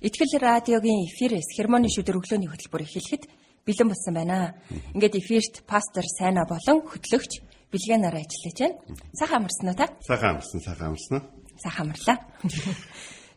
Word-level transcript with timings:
Итгэл 0.00 0.38
радиогийн 0.40 1.06
эфирээс 1.06 1.54
хермоны 1.56 1.88
шүдэр 1.92 2.18
өглөөний 2.18 2.50
хөтөлбөр 2.50 2.82
эхлэхэд 2.86 3.28
бэлэн 3.66 3.88
болсон 3.88 4.14
байна. 4.14 4.54
Ингээд 4.92 5.18
эфирт 5.20 5.64
пастор 5.66 6.04
Сайна 6.18 6.44
болон 6.44 6.84
хөтлөгч 6.84 7.40
бэлгэнаар 7.72 8.16
ажиллаж 8.20 8.58
байна. 8.58 8.76
Сайхан 9.14 9.38
амарсан 9.44 9.68
уу 9.68 9.76
та? 9.78 9.86
Сайхан 10.04 10.30
амарсан, 10.36 10.60
сайхан 10.60 10.86
амарсан. 10.92 11.20
Сайхан 11.62 11.84
амарлаа. 11.88 12.18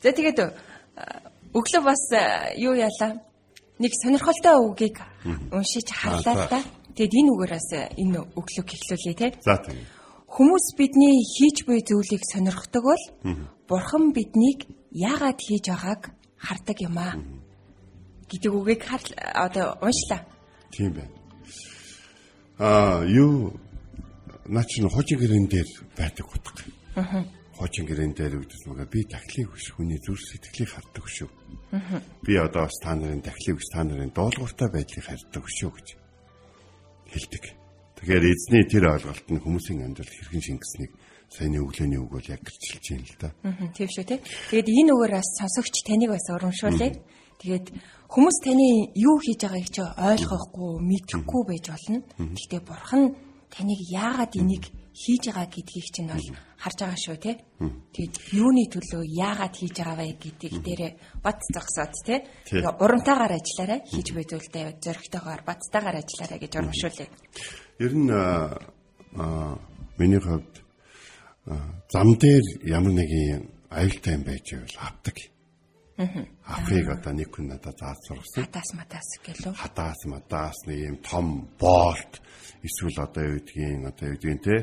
За 0.04 0.12
тэгээд 0.12 0.40
өглөө 1.54 1.82
бас 1.84 2.04
юу 2.58 2.74
яалаа? 2.76 3.22
Нэг 3.80 3.94
сонирхолтой 3.94 4.58
үгийг 4.62 4.98
уншиж 5.54 5.88
харлаа 5.94 6.48
та. 6.50 6.60
Тэгэд 6.98 7.14
энэ 7.14 7.32
үгээрээс 7.34 7.70
энэ 7.98 8.20
өглөөг 8.34 8.70
эхлүүлье 8.74 9.14
те. 9.14 9.28
За 9.46 9.58
тийм. 9.62 9.78
Хүмүүс 10.28 10.76
бидний 10.76 11.24
хийж 11.24 11.64
буй 11.64 11.80
зүйлийг 11.86 12.26
сонирхдог 12.26 12.84
бол 12.84 13.04
Бурхан 13.70 14.12
биднийг 14.12 14.68
яагаад 14.92 15.40
хийж 15.40 15.72
байгааг 15.72 16.02
хардаг 16.38 16.78
юм 16.82 16.98
аа 16.98 17.14
гэдэг 18.30 18.52
үгийг 18.54 18.84
одоо 19.34 19.78
уншлаа. 19.82 20.22
Тийм 20.72 20.94
байна. 20.94 21.16
Аа 22.60 23.06
юу 23.06 23.54
наач 24.46 24.80
нь 24.80 24.90
хожиг 24.90 25.20
гэрэн 25.20 25.48
дээр 25.48 25.70
байдаг 25.98 26.28
утга. 26.28 26.64
Аа. 26.96 27.24
Хожиг 27.56 27.88
гэрэн 27.88 28.14
дээр 28.14 28.38
үгдсэн 28.38 28.74
байгаа 28.74 28.90
би 28.92 29.04
дахлыг 29.08 29.48
биш 29.54 29.72
хүний 29.72 30.00
зүрх 30.04 30.22
сэтгэлийг 30.22 30.70
хардаг 30.70 31.06
шүү. 31.08 31.30
Аа. 31.72 32.02
Би 32.26 32.36
одоо 32.36 32.68
та 32.84 32.96
нарын 32.96 33.22
дахлыг 33.24 33.58
биш 33.58 33.70
та 33.72 33.84
нарын 33.84 34.12
дуулууртай 34.12 34.70
байдлыг 34.72 35.06
хардаг 35.06 35.46
шүү 35.48 35.72
гэж 35.72 35.88
хэлдэг. 37.14 37.46
Тэгэхээр 37.98 38.26
эзний 38.30 38.64
тэр 38.68 38.92
ойлголт 38.94 39.28
нь 39.32 39.42
хүмүүсийн 39.42 39.88
амьдрал 39.88 40.12
хэрхэн 40.12 40.44
шингэснийг 40.44 40.92
саяны 41.30 41.60
өглөөний 41.62 42.00
үг 42.00 42.12
бол 42.12 42.28
яг 42.32 42.42
гэрчилж 42.42 42.86
юм 42.92 43.04
л 43.04 43.16
да. 43.20 43.30
Аа 43.44 43.68
тийм 43.76 43.90
шүү 43.92 44.06
тий. 44.08 44.20
Тэгээд 44.52 44.68
энэ 44.72 44.92
үгээрээс 44.96 45.30
сонсогч 45.40 45.76
таныг 45.84 46.10
бас 46.16 46.26
урамшуулъя. 46.32 46.92
Тэгээд 47.38 47.66
хүмүүс 48.10 48.38
таны 48.42 48.68
юу 48.96 49.18
хийж 49.22 49.42
байгааг 49.46 49.70
чи 49.70 49.82
ойлгохгүй, 49.84 50.72
мэдэхгүй 50.82 51.42
байж 51.46 51.66
болно. 51.70 52.00
Гэхдээ 52.18 52.62
бурхан 52.66 53.04
таныг 53.54 53.80
яагаад 53.92 54.34
энийг 54.40 54.66
хийж 54.98 55.30
байгаа 55.30 55.46
гэдгийг 55.46 55.88
чинь 55.94 56.10
бол 56.10 56.28
харж 56.58 56.78
байгаа 56.82 56.98
шүү 56.98 57.18
тий. 57.22 57.36
Тэгээд 57.94 58.16
юуны 58.34 58.66
төлөө 58.74 59.04
яагаад 59.06 59.54
хийж 59.54 59.76
байгаа 59.78 59.98
вэ 60.02 60.18
гэдгийг 60.18 60.56
дээрээ 60.66 60.92
бат 61.22 61.38
зогсоод 61.54 61.94
тий. 62.02 62.26
Тэгээд 62.50 62.82
урамтайгаар 62.82 63.38
ажиллаарай. 63.38 63.80
Хийж 63.86 64.08
зүйлдээ 64.18 64.82
зөрөгтэйгээр 64.82 65.42
баттайгаар 65.46 66.02
ажиллаарай 66.02 66.40
гэж 66.42 66.52
урамшуулъя. 66.58 67.08
Ер 67.78 67.94
нь 67.94 68.10
аа 68.10 69.62
миний 70.02 70.18
хувьд 70.18 70.66
зам 71.92 72.10
дээр 72.20 72.46
ямар 72.68 72.94
нэгэн 72.94 73.44
аюултай 73.70 74.14
юм 74.16 74.24
байж 74.24 74.46
байвал 74.52 74.78
авдаг. 74.84 75.18
Авахыг 76.46 76.88
одоо 76.94 77.14
нэг 77.14 77.30
хүн 77.34 77.48
надад 77.50 77.78
зааж 77.80 77.98
сургасан. 78.06 78.46
Хатаас 78.46 78.72
матаас 78.78 79.10
гэлөө. 79.26 79.54
Хатаас 79.56 80.02
матаас 80.06 80.58
нэг 80.68 80.80
юм 80.94 80.98
том 81.02 81.50
болт 81.58 82.22
эсвэл 82.62 83.02
одоо 83.02 83.24
юу 83.24 83.40
гэдгийг 83.42 83.86
одоо 83.88 84.06
юу 84.10 84.18
гэдгийг 84.20 84.44
те 84.44 84.58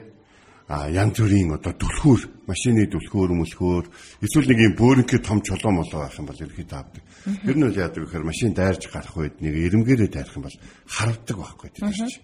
а 0.69 0.89
янз 0.89 1.19
бүрийн 1.21 1.53
одоо 1.53 1.73
түлхүүр 1.77 2.49
машины 2.49 2.87
түлхүүр 2.89 3.31
мөлхөөр 3.37 3.85
эсвэл 4.25 4.49
нэг 4.49 4.61
юм 4.65 4.75
бөөрөнхий 4.81 5.21
том 5.21 5.43
чулуун 5.45 5.77
молоо 5.83 6.01
байх 6.09 6.17
юм 6.17 6.25
бол 6.31 6.41
ерөөхдөө 6.41 6.79
авдаг. 6.81 7.05
Тэр 7.45 7.57
нь 7.61 7.67
үл 7.69 7.77
яадаг 7.77 8.01
гэхээр 8.01 8.25
машин 8.25 8.53
дайрж 8.57 8.89
гарах 8.89 9.17
үед 9.19 9.37
нэг 9.45 9.55
эрэмгээрээ 9.61 10.09
дайрах 10.09 10.37
юм 10.41 10.49
бол 10.49 10.59
харавдаг 10.89 11.37
байхгүй 11.37 11.69
тийм 11.69 11.93
ч. 11.93 12.23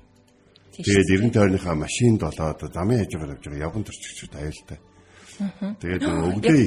Тэгээд 0.85 1.13
эргэн 1.15 1.33
тойрныхаа 1.33 1.75
машинд 1.75 2.21
болоод 2.21 2.61
замын 2.73 3.05
хажуугаар 3.05 3.35
явж 3.37 3.45
байгаа 3.45 3.67
явган 3.69 3.85
төрчгчүүд 3.85 4.35
аюултай. 4.37 4.79
Тэгээд 5.81 6.03
өвдөй. 6.05 6.63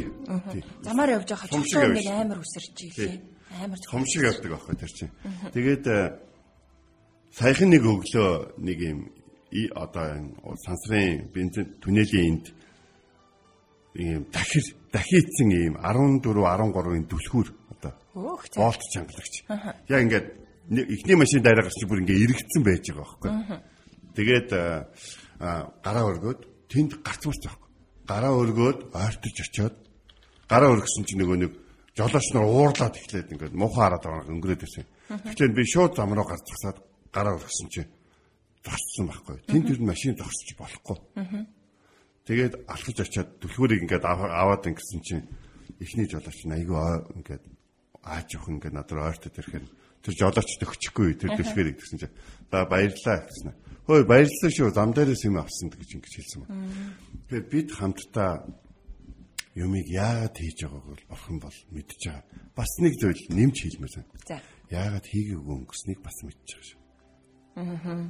Замаар 0.81 1.09
явж 1.17 1.27
байгаа 1.29 1.49
чулуу 1.49 1.93
нэг 1.93 2.07
амар 2.09 2.39
үсэрч 2.41 2.77
ийлээ. 2.89 3.21
Амар 3.61 3.79
том 3.85 4.05
шиг 4.05 4.23
явдаг 4.25 4.49
байхгүй 4.49 4.75
тэр 4.81 4.91
чинь. 4.93 5.13
Тэгээд 5.53 5.85
э, 5.85 5.97
саяхан 7.37 7.69
нэг 7.69 7.85
өглөө 7.85 8.57
нэг 8.57 8.77
юм 8.81 8.99
одоо 9.77 10.05
сансрын 10.65 11.29
бензин 11.33 11.77
түнэлийн 11.77 12.25
энд 12.33 12.45
ийм 13.93 14.25
дахир 14.33 14.65
дахиидсан 14.89 15.49
ийм 15.53 15.73
14 15.77 16.25
13-ын 16.25 17.05
түлхүүр 17.09 17.47
одоо 17.77 17.93
болт 18.57 18.81
чангалагч. 18.89 19.45
Яг 19.89 20.01
ингээд 20.01 20.27
эхний 20.89 21.17
машин 21.17 21.45
дайраа 21.45 21.69
гарч 21.69 21.77
бүр 21.85 22.01
ингээ 22.01 22.25
эргэцсэн 22.25 22.63
байж 22.65 22.89
байгаа 22.89 23.05
байхгүй. 23.05 23.31
Тэгээд 24.13 24.49
гараа 25.81 26.05
өргөөд 26.09 26.41
тэнд 26.69 26.91
гарцмарч 27.03 27.41
байхгүй. 27.45 27.69
Гараа 28.07 28.33
өргөөд 28.37 28.79
ойртож 28.93 29.37
очиод 29.41 29.75
гараа 30.47 30.73
өргөсөн 30.73 31.03
чинь 31.05 31.21
нөгөө 31.21 31.37
нэг 31.41 31.51
жолооч 31.97 32.27
нар 32.33 32.45
уурлаад 32.45 32.95
эхлээд 32.97 33.33
ингээд 33.33 33.53
муухай 33.53 33.85
хараад 33.85 34.03
байгаа 34.03 34.33
өнгөрөөд 34.33 34.65
ирсэн. 34.65 34.85
Тэгэхээр 35.09 35.53
би 35.53 35.63
шууд 35.65 35.93
зам 35.97 36.13
руу 36.13 36.25
гарцсаад 36.25 36.77
гараа 37.13 37.37
өргөсөн 37.37 37.69
чинь 37.69 37.89
зогссон 38.65 39.05
байхгүй. 39.09 39.37
Тэнд 39.45 39.65
тэр 39.69 39.79
машин 39.81 40.17
зогсож 40.17 40.49
болохгүй. 40.57 40.97
Тэгээд 42.23 42.53
алхаж 42.71 42.97
очиад 43.03 43.29
түлхүүрийг 43.43 43.83
ингээд 43.83 44.07
аваад 44.07 44.63
ингэсэн 44.63 45.01
чинь 45.03 45.27
эхний 45.83 46.07
жолооч 46.07 46.39
нь 46.47 46.55
айгүй 46.55 46.79
ингээд 47.19 47.43
ааж 48.03 48.27
явах 48.31 48.49
ингээд 48.55 48.73
надад 48.73 48.99
ойртод 49.03 49.35
ирэхээр 49.37 49.65
тэр 50.03 50.13
жолооч 50.15 50.49
төгчихгүй 50.59 51.19
тэр 51.19 51.35
түлхүүрийг 51.35 51.77
гэсэн 51.83 51.99
чинь 51.99 52.15
за 52.47 52.63
баярлалаа 52.63 53.27
гэсэн. 53.27 53.51
Хөөе 53.83 54.03
баярлалаа 54.07 54.51
шүү. 54.51 54.71
Зам 54.71 54.95
дээрээс 54.95 55.27
юм 55.27 55.37
авсан 55.43 55.67
гэж 55.67 55.89
ингэж 55.99 56.13
хэлсэн 56.15 56.39
байна. 56.47 56.95
Тэгээд 57.27 57.47
бид 57.51 57.69
хамтдаа 57.75 58.31
юмыг 59.59 59.87
яагаад 59.91 60.35
хийж 60.39 60.59
байгааг 60.63 60.85
бол 60.87 61.03
бурхан 61.11 61.37
бол 61.43 61.57
мэдж 61.75 61.99
байгаа. 62.07 62.23
Бас 62.55 62.71
нэг 62.79 62.93
зүйл 62.95 63.23
нэмж 63.35 63.57
хэлмээр 63.59 63.93
байна. 63.99 64.11
За. 64.23 64.37
Яагаад 64.71 65.05
хийгээгүй 65.11 65.53
өнгөснийг 65.59 65.99
бас 65.99 66.17
мэдж 66.23 66.47
байгаа 66.47 66.67
шүү. 66.71 66.79
Аа. 67.59 68.07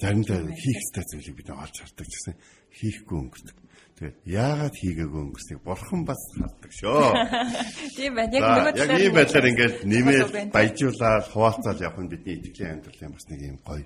Заримдаа 0.00 0.38
хийх 0.54 0.78
ёстой 0.80 1.04
зүйлийг 1.10 1.36
бид 1.36 1.50
олж 1.50 1.76
хардаг 1.76 2.06
гэсэн 2.08 2.34
хийхгүй 2.72 3.16
өнгөсдөг. 3.20 3.56
Тэгээд 4.00 4.16
яагаад 4.32 4.74
хийгээгүй 4.80 5.22
өнгөснийг 5.28 5.60
бурхан 5.60 6.02
бас 6.08 6.22
хардаг 6.38 6.72
шүү. 6.72 7.04
Тийм 7.98 8.12
байна. 8.16 8.32
Яг 8.32 8.42
нөгөө 8.48 8.72
талаар 8.78 8.96
яг 8.96 9.02
ийм 9.04 9.14
байдлаар 9.18 9.50
ингээд 9.50 9.76
нэмээд 9.84 10.28
баяжуулаад 10.56 11.26
хуваалцаад 11.28 11.84
явах 11.84 12.00
нь 12.00 12.12
бидний 12.14 12.34
итгэлийн 12.38 12.80
амьдралын 12.80 13.12
бас 13.12 13.26
нэг 13.28 13.40
юм 13.44 13.58
гоё 13.60 13.84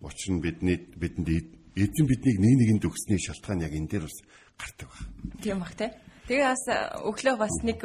Учир 0.00 0.34
нь 0.34 0.42
бидний 0.42 0.78
бидэнд 0.78 1.28
эзэн 1.74 2.06
биднийг 2.06 2.38
нэг 2.38 2.54
нэгэнд 2.58 2.84
өгсөний 2.86 3.18
шалтгаан 3.18 3.62
яг 3.66 3.72
энэ 3.74 3.90
дээр 3.90 4.04
бас 4.06 4.18
гардаг 4.58 4.88
байна. 4.90 5.42
Тийм 5.42 5.58
бах 5.58 5.74
те. 5.74 5.94
Тэгээ 6.26 6.46
бас 6.46 6.64
өглөө 7.02 7.36
бас 7.38 7.54
нэг 7.62 7.80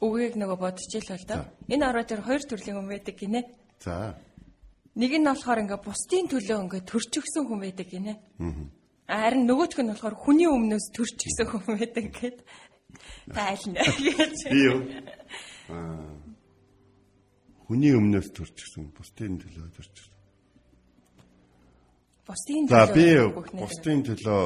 үгийг 0.00 0.34
нөгөө 0.36 0.58
бодож 0.60 0.92
ил 0.92 1.08
бол 1.08 1.26
доо. 1.28 1.44
Энэ 1.68 1.84
ороо 1.88 2.04
дээр 2.04 2.22
хоёр 2.24 2.42
төрлийн 2.44 2.76
хүн 2.76 2.88
байдаг 2.88 3.16
гинэ. 3.16 3.40
За. 3.80 4.16
Нэг 4.96 5.12
нь 5.16 5.28
болохоор 5.28 5.62
ингээ 5.64 5.80
бусдын 5.84 6.26
төлөө 6.28 6.58
ингээ 6.68 6.82
төрчихсөн 6.84 7.44
хүн 7.48 7.60
байдаг 7.64 7.88
гинэ. 7.88 8.12
Аа. 9.08 9.24
Харин 9.28 9.48
нөгөөх 9.48 9.80
нь 9.80 9.92
болохоор 9.92 10.16
хүний 10.20 10.48
өмнөөс 10.48 10.86
төрчихсөн 10.92 11.46
хүн 11.48 11.64
байдаг 11.80 12.06
гэд. 12.12 12.38
Та 13.32 13.52
аль 13.52 13.66
нь 13.68 13.76
гэж. 13.76 14.36
Би 14.52 14.60
юу? 14.68 14.80
Аа. 15.72 16.18
Хүний 17.68 17.92
өмнөөс 17.92 18.32
төрчихсөн, 18.32 18.92
бусдын 18.96 19.36
төлөө 19.40 19.68
төрчихсөн. 19.76 20.17
Бусдын 22.28 22.68
төлөө. 22.68 22.76
За 22.76 22.92
би 22.92 23.06
бусдын 23.56 24.02
төлөө 24.04 24.42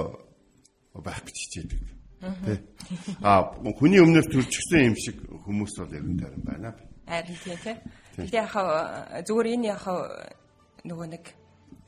байх 1.02 1.20
гэж 1.26 1.36
хичээдэг. 1.42 1.80
Тэ. 2.22 2.62
А 3.26 3.50
хүний 3.74 3.98
өмнөөс 3.98 4.28
төрчихсөн 4.30 4.94
юм 4.94 4.96
шиг 4.96 5.18
хүмүүс 5.26 5.74
бол 5.82 5.96
ер 5.98 6.06
нь 6.06 6.18
тайран 6.22 6.42
байна. 6.46 6.70
Харин 7.10 7.38
тийм 7.42 7.58
тий. 7.58 7.76
Гэтэ 8.22 8.38
яхаа 8.38 9.22
зүгээр 9.26 9.58
энэ 9.58 9.74
яхаа 9.74 9.98
нөгөө 10.86 11.08
нэг 11.10 11.24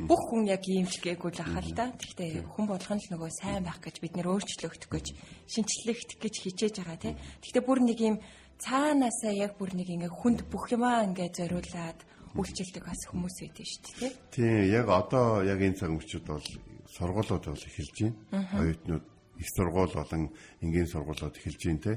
бүх 0.02 0.22
хүн 0.26 0.50
яг 0.50 0.66
ийм 0.66 0.90
ч 0.90 0.98
гээгүй 0.98 1.30
л 1.30 1.44
ахал 1.46 1.70
та. 1.78 1.94
Гэхдээ 1.94 2.42
хүн 2.50 2.66
болгон 2.66 2.98
л 2.98 3.10
нөгөө 3.14 3.30
сайн 3.30 3.62
байх 3.62 3.78
гэж 3.78 4.02
бид 4.02 4.18
нэр 4.18 4.34
өөрчлөгдөх 4.34 4.90
гэж 4.90 5.06
шинчлэгдэх 5.46 6.18
гэж 6.18 6.34
хичээж 6.42 6.74
байгаа 6.82 6.98
тий. 6.98 7.14
Гэхдээ 7.14 7.62
бүр 7.62 7.78
нэг 7.86 7.98
ийм 8.02 8.16
цаанаасаа 8.58 9.32
яг 9.38 9.54
бүр 9.54 9.78
нэг 9.78 9.86
ингээ 9.86 10.10
хүнд 10.10 10.50
бүх 10.50 10.74
юмаа 10.74 11.06
ингээ 11.06 11.30
зориулаад 11.30 11.98
үйлчилдэг 12.34 12.84
бас 12.84 13.00
хүмүүс 13.10 13.36
байдаг 13.40 13.66
шүү 13.66 13.82
дээ 13.98 14.12
тий. 14.34 14.74
яг 14.74 14.88
одоо 14.90 15.42
яг 15.46 15.60
энэ 15.62 15.78
цаг 15.78 15.90
мөчид 15.94 16.26
бол 16.26 16.42
сургуулиуд 16.90 17.44
бол 17.46 17.66
эхэлж 17.66 17.96
байна. 18.30 18.48
Оюутнууд 18.58 19.04
их 19.38 19.48
сургууль 19.54 19.94
болон 19.94 20.22
энгийн 20.60 20.90
сургуулиуд 20.90 21.38
эхэлж 21.38 21.62
байна 21.62 21.82
те. 21.86 21.92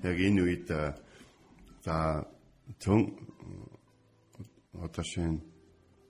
Яг 0.00 0.16
энэ 0.16 0.40
үед 0.42 0.68
за 1.84 2.24
зөв 2.80 3.00
одоо 4.80 5.04
шинэ 5.04 5.40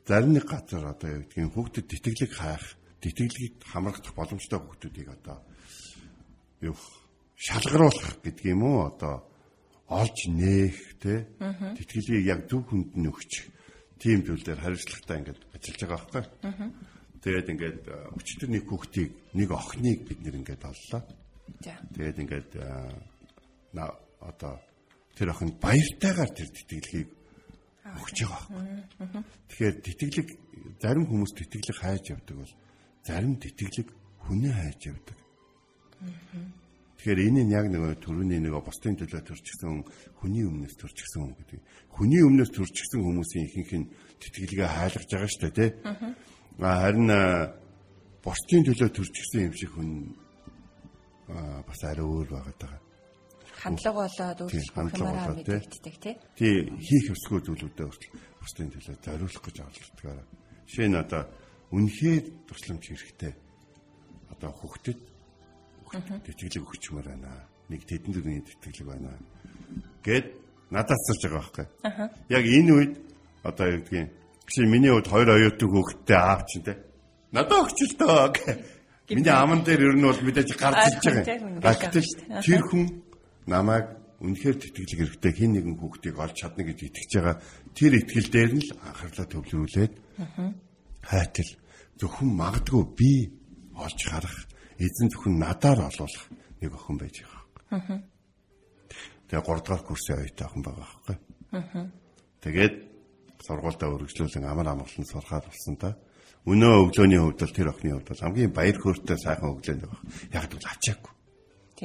зарим 0.06 0.32
нэг 0.32 0.46
газар 0.46 0.87
одоо 0.87 1.11
юу 1.11 1.23
гэдгийг 1.26 1.52
хүүхдэд 1.55 1.87
тэтгэлэг 1.90 2.32
хаах, 2.32 2.67
тэтгэлгийг 3.02 3.62
хамрагдах 3.67 4.14
боломжтой 4.14 4.58
хүүхдүүдийг 4.58 5.08
одоо 5.11 5.43
юу 6.61 6.76
шалгаруулах 7.35 8.23
гэдэг 8.23 8.46
юм 8.46 8.62
уу 8.62 8.87
одоо 8.87 9.26
олж 9.87 10.19
нээх 10.26 10.99
те 11.02 11.26
тэтгэлгийг 11.38 12.26
яг 12.26 12.40
зөв 12.46 12.67
хүнд 12.67 12.94
нь 12.96 13.11
өгч 13.11 13.51
тийм 14.02 14.26
зүйл 14.26 14.43
дээр 14.43 14.58
хариуцлагатай 14.58 15.16
ингээд 15.22 15.40
ажиллаж 15.54 15.81
байгаа 15.87 16.10
байхгүй. 16.10 16.25
Тэгээд 17.22 17.52
ингээд 17.54 17.81
өчтөр 18.19 18.50
нэг 18.50 18.64
хүүхдийг 18.66 19.10
нэг 19.38 19.49
охиныг 19.54 19.99
бид 20.10 20.20
нэр 20.26 20.38
ингээд 20.43 20.66
оллоо. 20.66 21.02
Тэгээд 21.94 22.19
ингээд 22.19 22.50
одоо 24.19 24.54
тэр 25.14 25.31
охин 25.31 25.54
баяртайгаар 25.62 26.31
тэр 26.34 26.50
тэтгэлгийг 26.50 27.10
өгч 27.94 28.19
байгаа 28.26 28.43
байхгүй. 28.50 29.22
Тэгэхээр 29.54 29.76
тэтгэлэг 29.87 30.28
зарим 30.82 31.06
хүмүүс 31.06 31.32
тэтгэлэг 31.38 31.78
хайж 31.78 32.04
явдаг 32.10 32.37
бол 32.43 32.54
зарим 33.06 33.34
тэтгэлэг 33.38 33.88
хүнээ 34.26 34.54
хайж 34.54 34.81
явдаг. 34.90 35.19
Тэгэхээр 37.02 37.19
энэ 37.19 37.43
нь 37.43 37.50
яг 37.50 37.66
нэг 37.66 37.99
төрөний 37.99 38.38
нэг 38.38 38.54
бусдын 38.62 38.94
төлөө 38.94 39.26
төрчихсөн 39.26 39.82
хүний 40.22 40.46
өмнөөс 40.46 40.78
төрчихсөн 40.78 41.20
хүн 41.26 41.34
гэдэг. 41.34 41.60
Хүний 41.99 42.22
өмнөөс 42.22 42.50
төрчихсөн 42.54 43.02
хүмүүсийн 43.02 43.46
ихэнх 43.50 43.72
нь 43.75 43.90
тэтгэлгээ 44.22 44.70
хайлгаж 44.70 45.10
байгаа 45.10 45.31
шүү 45.34 45.43
дээ, 45.50 45.58
тий. 45.58 45.70
Харин 46.62 47.10
бусдын 48.22 48.62
төлөө 48.70 48.90
төрчихсөн 48.94 49.50
юм 49.50 49.54
шиг 49.58 49.70
хүн 49.75 49.90
бас 51.66 51.81
арай 51.82 52.06
өөр 52.06 52.28
байгаад 52.31 52.58
байгаа 52.62 52.82
хандлага 53.62 54.06
болоод 54.06 54.38
өөрчлөх 54.46 54.94
юмараа 55.02 55.34
мэдэгддэг 55.34 55.94
тий. 55.99 56.14
Тий 56.38 56.54
хийх 56.82 57.14
ёсгүй 57.14 57.40
зүйлүүдэд 57.46 57.87
хүртэл 57.87 58.14
бусдын 58.43 58.70
төлөө 58.75 58.96
зориулах 59.02 59.43
гэж 59.43 59.56
оролддог. 59.62 60.22
Жишээ 60.66 60.88
нь 60.90 60.99
одоо 60.99 61.22
үнэхээр 61.70 62.25
тусламж 62.46 62.82
хэрэгтэй. 62.90 63.32
Одоо 64.34 64.50
хүүхдэд 64.50 65.12
тэтгэлэг 65.93 66.65
өгчмөр 66.65 67.06
байна. 67.12 67.47
Нэг 67.69 67.85
тэдэн 67.85 68.12
төрлийн 68.12 68.44
тэтгэлэг 68.49 68.87
байна. 68.89 69.12
Гэт 70.03 70.27
надаас 70.73 71.00
зарж 71.09 71.23
байгаа 71.29 71.41
байхгүй. 71.41 71.67
Яг 72.33 72.44
энэ 72.49 72.73
үед 72.73 72.93
одоо 73.44 73.67
юу 73.69 73.81
гэдгийг 73.85 74.11
чи 74.49 74.65
миний 74.65 74.91
хувьд 74.91 75.09
хоёр 75.09 75.29
оюутан 75.37 75.69
хүүхэдтэй 75.69 76.17
аав 76.17 76.43
чинь 76.49 76.65
те. 76.65 76.81
Надад 77.33 77.69
өгч 77.69 77.79
л 77.93 77.97
дөө. 78.00 78.33
Миний 79.12 79.33
аман 79.33 79.61
дээр 79.65 79.93
ер 79.93 79.97
нь 79.97 80.06
бол 80.09 80.21
мэдээж 80.21 80.50
гарч 80.56 80.97
ирж 80.97 81.05
байгаа. 81.61 81.77
Гэтэл 81.77 82.11
тэр 82.41 82.62
хүн 82.65 82.85
намайг 83.47 84.03
үнэхээр 84.23 84.56
тэтгэлэг 84.56 84.99
хэрэгтэй 85.03 85.33
хин 85.35 85.53
нэгэн 85.59 85.77
хүүхдийг 85.77 86.17
олж 86.17 86.37
чадна 86.38 86.62
гэж 86.62 86.79
итгэж 86.87 87.11
байгаа 87.19 87.37
тэр 87.75 87.93
итгэл 87.99 88.31
дээр 88.31 88.50
нь 88.55 88.62
л 88.62 88.71
анхаарлаа 88.87 89.27
төвлөрүүлээд 89.27 89.93
хайтал 91.03 91.50
зөвхөн 91.99 92.31
магадгүй 92.31 92.83
би 92.95 93.12
олж 93.75 93.99
харах 94.06 94.37
эзэн 94.82 95.08
зөвхөн 95.14 95.38
надаар 95.38 95.87
олуулах 95.87 96.25
нэг 96.61 96.73
охин 96.75 96.99
байж 96.99 97.17
байгаа. 97.23 98.02
Тэгээ 99.31 99.46
3 99.46 99.62
дахь 99.62 99.84
курсын 99.87 100.19
оюутан 100.19 100.46
охин 100.50 100.62
байгаа 100.62 100.82
байхгүй. 100.82 101.17
Тэгээд 102.43 102.75
сургуультай 103.46 103.88
өргөжлүүлэн 103.88 104.44
амар 104.50 104.69
амгалан 104.75 105.06
сурахаар 105.06 105.46
болсон 105.46 105.76
та. 105.79 105.96
Өнөө 106.43 106.90
өглөөний 106.90 107.20
хувьд 107.23 107.43
л 107.46 107.55
тэр 107.55 107.70
охины 107.70 107.94
хувьд 107.94 108.11
бол 108.11 108.23
хамгийн 108.26 108.50
баяр 108.50 108.76
хөөртэй 108.76 109.19
сайхан 109.19 109.55
өглөөний 109.55 109.87
баг. 109.87 110.02
Яг 110.34 110.50
л 110.50 110.67
ачаагүй 110.67 111.12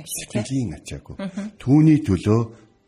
сэтгэлийн 0.05 0.75
ачаагүй. 0.77 1.15
Түүний 1.57 2.01
төлөө 2.05 2.39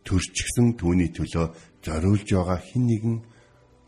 төрчихсөн 0.05 0.75
түүний 0.77 1.09
төлөө 1.13 1.45
зориулж 1.85 2.27
байгаа 2.29 2.59
хин 2.61 2.85
нэгэн 2.85 3.17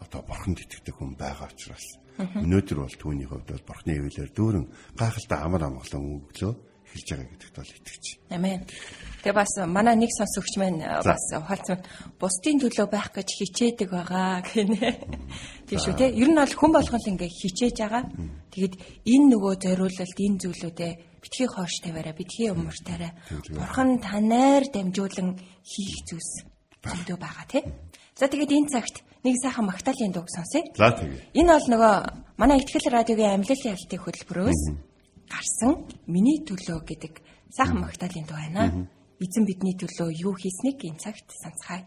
одоо 0.02 0.22
бурханд 0.26 0.62
итгэдэг 0.64 0.96
хүн 0.98 1.14
байгаа 1.20 1.50
учраас 1.52 1.86
өнөөдөр 2.20 2.78
бол 2.84 2.98
түүний 3.00 3.28
хувьд 3.30 3.48
бол 3.52 3.68
бурхны 3.70 3.94
хөвлөөр 3.96 4.32
дүүрэн 4.36 4.66
гайхалтай 4.98 5.40
амар 5.40 5.64
амгалан 5.70 6.04
өглөө 6.20 6.54
хэлж 6.92 7.08
байгаа 7.08 7.28
гэдэгт 7.32 7.56
бол 7.56 7.72
итгэж. 7.72 8.06
Амен. 8.36 8.60
Тэгээ 9.24 9.38
бас 9.38 9.52
манай 9.68 9.96
нэг 9.96 10.12
сонсогч 10.12 10.54
маань 10.60 10.84
бас 10.84 11.24
хаалцсан 11.32 11.80
бусдын 12.20 12.60
төлөө 12.60 12.88
байх 12.92 13.10
гэж 13.16 13.30
хичээдэг 13.32 13.90
байгаа 13.92 14.44
гинэ. 14.52 15.00
Тийм 15.68 15.80
шүү 15.80 15.96
те. 15.96 16.12
Ер 16.12 16.30
нь 16.30 16.36
бол 16.36 16.52
хүн 16.52 16.72
болгол 16.76 17.10
ингээ 17.16 17.32
хичээж 17.32 17.78
байгаа. 17.80 18.04
Тэгэд 18.52 18.74
энэ 19.08 19.28
нөгөө 19.32 19.54
зориулалт 19.64 20.20
энэ 20.20 20.42
зүйлүүдээ 20.44 20.92
битгий 21.24 21.48
хоош 21.48 21.80
тавиараа 21.80 22.16
битгий 22.18 22.52
умартаараа 22.52 23.12
бурхан 23.56 24.02
танаар 24.04 24.68
дамжуулан 24.68 25.40
хийх 25.64 25.96
зүйлс 26.10 26.32
зөндөө 26.82 27.18
байгаа 27.22 27.46
тий. 27.48 27.64
За 28.18 28.28
тэгээд 28.28 28.52
энэ 28.52 28.72
цагт 28.74 29.06
нэг 29.24 29.36
сайхан 29.44 29.66
магтаалын 29.70 30.12
дуу 30.14 30.26
сонсъё. 30.26 30.62
За 30.78 30.92
тэгье. 30.98 31.22
Энэ 31.38 31.54
бол 31.54 31.68
нөгөө 31.74 31.96
манай 32.42 32.58
ихтгэл 32.60 32.90
радиогийн 32.90 33.38
амлалын 33.38 33.74
ялтын 33.76 34.02
хөтөлбөрөөс 34.02 34.62
гарсан 35.30 35.72
миний 36.08 36.40
төлөө 36.48 36.80
гэдэг 36.90 37.14
сайхан 37.54 37.80
магтаалын 37.86 38.26
дуу 38.26 38.40
байна. 38.40 38.88
Эзэн 39.22 39.46
бидний 39.46 39.76
төлөө 39.78 40.10
юу 40.26 40.34
хийснийг 40.34 40.82
энэ 40.82 40.98
цагт 40.98 41.28
санацгаая. 41.30 41.86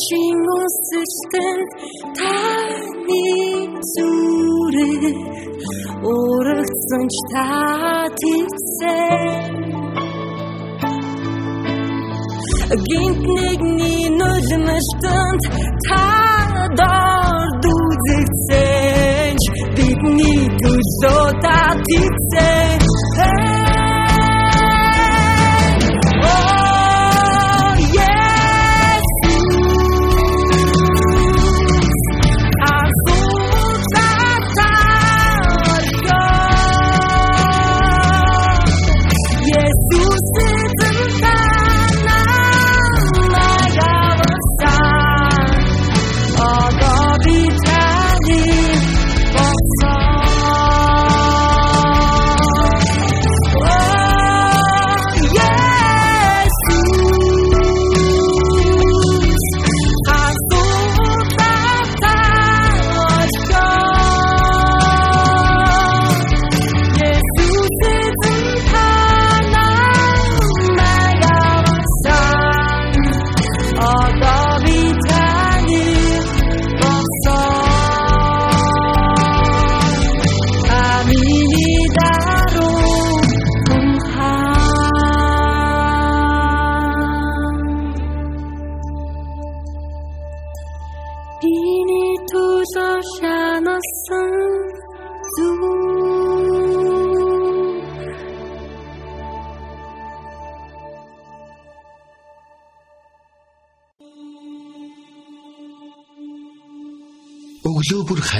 шин 0.00 0.40
өсөлтөнд 0.58 1.70
таны 2.18 3.26
зүрээ 3.92 5.04
урагцсан 6.12 7.04
ч 7.14 7.16
та 7.32 7.46
тийцээ 8.20 9.62
гинт 12.88 13.22
нэгний 13.36 14.04
нулимэлтэнд 14.18 15.42
та 15.86 16.04
дор 16.78 17.48
дүүзэгсэн 17.64 19.36
бидний 19.76 20.42
төлөө 20.62 21.26
та 21.44 21.58
тийцээ 21.86 22.81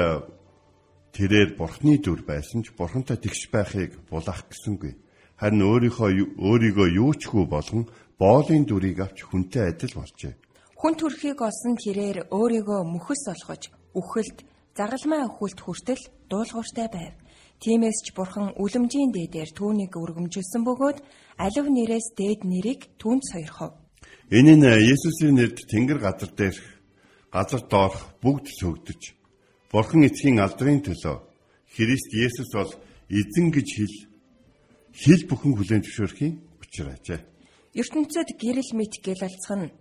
тэрээр 1.11 1.55
Бурхны 1.59 1.99
дүр 1.99 2.23
байсан 2.23 2.63
ч 2.63 2.71
Бурхантай 2.71 3.17
тэгш 3.19 3.51
байхыг 3.51 3.99
булаах 4.07 4.47
гэсэнгүй. 4.47 4.95
Харин 5.39 5.63
өөрийнхөө 5.63 6.39
өөрийгөө 6.39 6.87
юучгүй 7.03 7.45
болгон 7.47 7.87
боолын 8.19 8.63
дүрийг 8.67 8.99
авч 8.99 9.23
хүнтэй 9.27 9.71
адил 9.71 9.95
болжээ. 9.95 10.35
Хүн 10.79 10.93
төрхийг 10.95 11.39
олсон 11.43 11.75
тэрээр 11.75 12.31
өөрийгөө 12.31 12.81
мөхөс 12.87 13.23
олгож, 13.31 13.71
үхэлд 13.95 14.43
загалмай 14.75 15.27
өхөлт 15.27 15.59
хүртэл 15.59 16.03
дуулууртай 16.31 16.87
байв. 16.87 17.15
Тиймээс 17.59 17.99
ч 18.07 18.15
бурхан 18.15 18.55
үлэмжийн 18.55 19.11
дээдээр 19.11 19.51
түүнийг 19.51 19.91
өргөмжилсөн 19.99 20.63
бөгөөд 20.63 20.97
алив 21.43 21.65
нэрээс 21.67 22.15
дээд 22.15 22.47
нэрийг 22.47 22.95
түүнд 22.95 23.23
сойрхов. 23.27 23.75
Энэ 24.31 24.55
нь 24.55 24.63
Есүсийн 24.63 25.35
нэрд 25.35 25.67
тэнгэр 25.67 25.99
газар 25.99 26.31
дээрх 26.31 26.63
газар 27.35 27.61
доорх 27.67 28.15
бүгд 28.23 28.47
сөгдөж 28.47 29.01
бурхан 29.71 30.07
эцгийн 30.07 30.39
алдрын 30.39 30.79
төлөө 30.87 31.17
Христ 31.73 32.09
Есүс 32.15 32.49
бол 32.55 32.71
эзэн 33.11 33.47
гэж 33.51 33.67
хэл 33.75 33.95
хэл 34.95 35.23
бүхэн 35.29 35.53
хүлээн 35.59 35.83
зөвшөөрхийн 35.83 36.33
учир 36.63 36.87
ажээ. 36.95 37.21
ертөнцид 37.75 38.29
гэрэл 38.41 38.71
мэт 38.73 38.93
гэлэлцэх 39.05 39.57
нь 39.59 39.73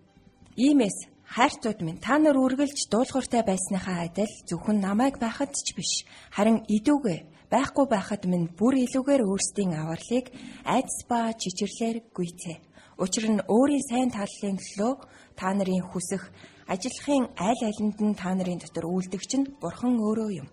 иймээс 0.59 0.99
Хайрцууд 1.29 1.81
минь 1.85 2.01
та 2.01 2.17
нар 2.17 2.41
үргэлж 2.41 2.89
дуулууртай 2.89 3.45
байсныхаа 3.45 4.09
адил 4.09 4.33
зөвхөн 4.49 4.81
намайг 4.81 5.21
байхад 5.21 5.53
ч 5.53 5.77
биш 5.77 6.09
харин 6.33 6.65
идүүгээ 6.69 7.38
байхгүй 7.53 7.87
байхад 7.89 8.23
минь 8.29 8.49
бүр 8.59 8.75
илүүгээр 8.85 9.23
өөрсдийн 9.25 9.73
авралыг 9.81 10.27
айдас 10.65 10.99
ба 11.09 11.33
чичирлэр 11.33 11.97
гүйцээ. 12.17 12.57
Учир 13.01 13.25
нь 13.33 13.41
өөрийн 13.49 13.85
сайн 13.89 14.11
таллын 14.13 14.59
төлөө 14.61 14.93
та 15.39 15.55
нарын 15.57 15.85
хүсэх 15.89 16.29
ажиллахын 16.69 17.25
аль 17.41 17.63
алинд 17.69 17.99
нь 18.05 18.19
та 18.21 18.35
нарын 18.37 18.61
дотор 18.61 18.85
үйлдэгч 18.91 19.33
нь 19.41 19.51
бурхан 19.63 19.97
өөрөө 19.97 20.31
юм. 20.43 20.49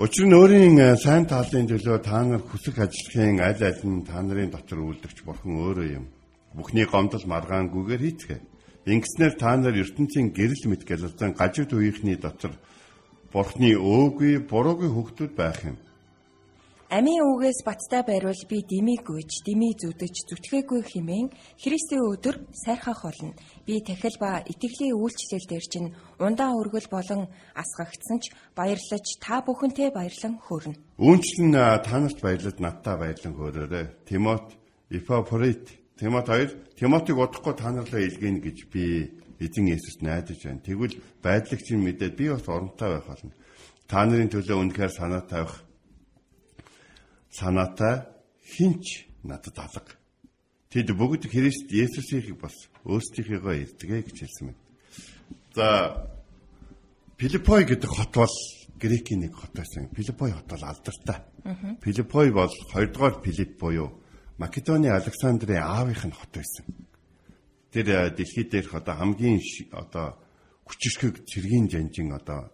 Учир 0.00 0.26
нь 0.26 0.34
өөрийн 0.34 0.76
э, 0.80 0.96
сайн 0.96 1.28
талын 1.28 1.68
төлөө 1.68 1.98
та 2.00 2.24
нар 2.24 2.42
хүсэх 2.42 2.80
ажиллахын 2.80 3.38
аль 3.38 3.62
аль 3.62 3.82
нь 3.84 4.02
та 4.08 4.18
нарын 4.24 4.50
дотор 4.50 4.80
үйлдэгч 4.82 5.22
бурхан 5.28 5.54
өөрөө 5.60 5.88
юм. 6.00 6.04
Бүхний 6.56 6.88
гомдол 6.88 7.22
маргаангүйгээр 7.28 8.02
хийцгээе. 8.02 8.40
Ингэснээр 8.88 9.34
та 9.36 9.54
нар 9.60 9.76
ертөнцийн 9.76 10.32
гэрэл 10.32 10.64
мэт 10.72 10.88
гэлэлзэн 10.88 11.36
гажид 11.36 11.70
үеийнхний 11.76 12.16
дотор 12.16 12.56
Бурхны 13.30 13.78
өөгүй 13.78 14.42
буруугүй 14.50 14.90
хөвгтүүд 14.90 15.32
байх 15.38 15.62
юм. 15.62 15.78
Амийн 16.90 17.22
үгээс 17.22 17.62
баттай 17.62 18.02
байрвал 18.02 18.42
би 18.50 18.66
димиг 18.66 19.06
гүйж, 19.06 19.46
дими 19.46 19.70
зүдэж 19.78 20.26
зүтгээгүй 20.26 20.82
хэмээн 20.82 21.30
Христийн 21.62 22.02
өдөр 22.02 22.42
сайрхах 22.50 23.06
болно. 23.06 23.38
Би 23.62 23.78
тахил 23.78 24.18
ба 24.18 24.42
итгэлийн 24.42 24.98
үйлчлэл 24.98 25.46
дээр 25.46 25.66
чинь 25.70 25.94
ундаа 26.18 26.50
өргөл 26.58 26.90
болон 26.90 27.30
асгагдсан 27.54 28.18
ч 28.18 28.34
баярлаж 28.58 29.06
та 29.22 29.38
бүхэнтэй 29.46 29.94
баярлан 29.94 30.42
хөрнө. 30.42 30.74
Үүнчлэн 30.98 31.54
та 31.86 31.94
нарт 32.02 32.18
баярлаж 32.18 32.58
надтай 32.58 32.98
баярлан 32.98 33.38
хөөрөөрэй. 33.38 33.86
Тимот, 34.10 34.58
Ипафрит 34.90 35.78
Тимот 36.00 36.26
2 36.26 36.74
Тимотиг 36.80 37.20
удахгүй 37.20 37.54
та 37.54 37.68
нарлаа 37.70 38.00
илгээнэ 38.00 38.40
гэж 38.40 38.58
би 38.72 39.19
эзэн 39.40 39.72
Есүс 39.72 40.04
найдаж 40.04 40.44
байна. 40.44 40.60
Тэгвэл 40.60 41.00
байдлагчийн 41.24 41.80
мэдээд 41.80 42.14
би 42.16 42.28
бас 42.28 42.44
оронтой 42.46 43.00
байх 43.00 43.06
болно. 43.08 43.32
Та 43.88 44.04
нарын 44.04 44.28
төлөө 44.28 44.56
үнэхээр 44.60 44.92
санаа 44.92 45.24
тавих 45.24 45.64
санаатай 47.32 48.06
хинч 48.44 49.08
надад 49.24 49.56
алга. 49.58 49.96
Тэд 50.70 50.92
бүгд 50.94 51.26
Христ 51.26 51.72
Есүсийг 51.72 52.38
бас 52.38 52.54
өөрсдийнхийгөө 52.84 53.54
ирдэгэ 53.64 54.06
гэж 54.06 54.16
хэлсэн 54.22 54.46
байна. 54.52 54.60
За 55.56 55.66
Филиппой 57.18 57.64
гэдэг 57.64 57.90
хот 57.90 58.14
бол 58.14 58.36
Грекийн 58.78 59.26
нэг 59.26 59.34
хот 59.34 59.52
байсан. 59.56 59.90
Филиппой 59.90 60.30
хот 60.30 60.46
бол 60.46 60.64
алдартай. 60.64 61.18
Филиппой 61.82 62.30
бол 62.30 62.48
2 62.48 62.86
дугаар 62.92 63.18
Филипп 63.24 63.58
буюу 63.58 64.00
Македоны 64.38 64.88
Александрийн 64.88 65.62
аавынх 65.62 66.04
нь 66.06 66.14
хот 66.14 66.30
байсан. 66.32 66.64
Тэр 67.72 67.86
э, 67.88 68.10
дэлхий 68.10 68.44
дээрх 68.44 68.74
одоо 68.74 68.94
хамгийн 68.94 69.40
одоо 69.72 70.18
хүчирхэг 70.66 71.26
цэргийн 71.26 71.70
жанжин 71.70 72.12
одоо 72.12 72.50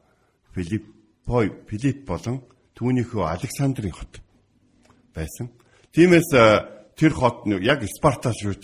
Филиппой 0.55 1.53
Филипп 1.69 2.07
болон 2.07 2.45
түүнийхөө 2.77 3.25
Александрийн 3.25 3.93
хот 3.97 4.21
байсан. 5.17 5.53
Тиймээс 5.93 6.31
э, 6.37 6.45
тэр 6.97 7.13
хот 7.13 7.49
яг 7.61 7.85
Спартас 7.89 8.37
шүү 8.41 8.57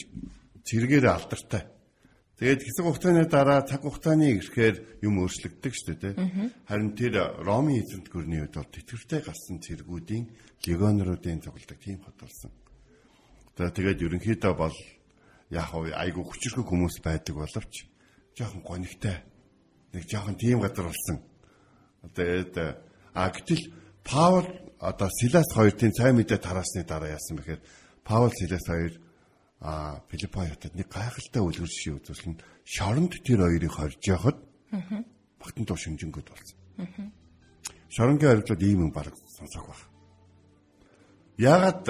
цэргээр 0.65 1.07
алдартай. 1.09 1.69
Тэгээд 2.39 2.63
хэсэг 2.65 2.85
хугацааны 2.85 3.25
дараа 3.31 3.63
цаг 3.63 3.87
хугацааны 3.87 4.35
ирэхээр 4.35 5.05
юм 5.07 5.23
өөрчлөгддөг 5.23 5.73
шүү 5.73 5.95
дээ. 5.95 6.15
Харин 6.67 6.91
тэр 6.99 7.39
Ромын 7.39 7.79
эзэнт 7.79 8.11
гүрний 8.11 8.43
үед 8.43 8.59
бол 8.59 8.67
тэтгэвртэй 8.67 9.21
гарсан 9.23 9.63
цэргүүдийн 9.63 10.27
легионеруудын 10.67 11.39
цугладаг 11.39 11.79
тийм 11.79 12.03
хот 12.03 12.19
болсон. 12.19 12.51
За 13.55 13.71
тэгээд 13.71 14.03
ерөнхийдөө 14.03 14.53
бол 14.59 14.75
яг 15.53 15.69
айгу 15.77 16.25
хүчрхэг 16.25 16.65
хүмүүс 16.65 17.05
байдаг 17.05 17.37
боловч 17.37 17.85
жоохон 18.33 18.63
гонигтай 18.65 19.21
нэг 19.93 20.09
жоохон 20.09 20.37
тийм 20.41 20.61
газар 20.65 20.89
болсон. 20.89 21.21
Тэгээд 22.17 22.57
а 23.13 23.29
гэтэл 23.31 23.69
Паул 24.03 24.49
одоо 24.81 25.09
Силас 25.21 25.47
хоёрын 25.55 25.93
цай 25.93 26.13
мэдээ 26.17 26.41
тараасны 26.41 26.83
дараа 26.89 27.15
яасан 27.15 27.37
бэхээр 27.37 27.61
Паул 28.03 28.33
Силас 28.33 28.65
хоёр 28.67 28.97
а 29.61 30.01
Филиппой 30.11 30.49
хотод 30.49 30.75
нэг 30.75 30.89
гайхалтай 30.89 31.43
үлгэр 31.45 31.71
жишээ 31.71 32.01
үзүүлсэн 32.01 32.35
шоронд 32.65 33.13
тэр 33.23 33.47
хоёрыг 33.47 33.71
хорж 33.71 34.01
яхад 34.09 34.41
багтан 35.39 35.65
туу 35.69 35.77
шимжэнгүүд 35.77 36.29
болсон. 36.33 36.59
Шоронгийн 37.93 38.31
хариуцлаад 38.33 38.63
ийм 38.63 38.89
юм 38.89 38.91
баг 38.91 39.13
сонсох 39.37 39.69
баг. 39.69 39.92
Яагаад 41.41 41.85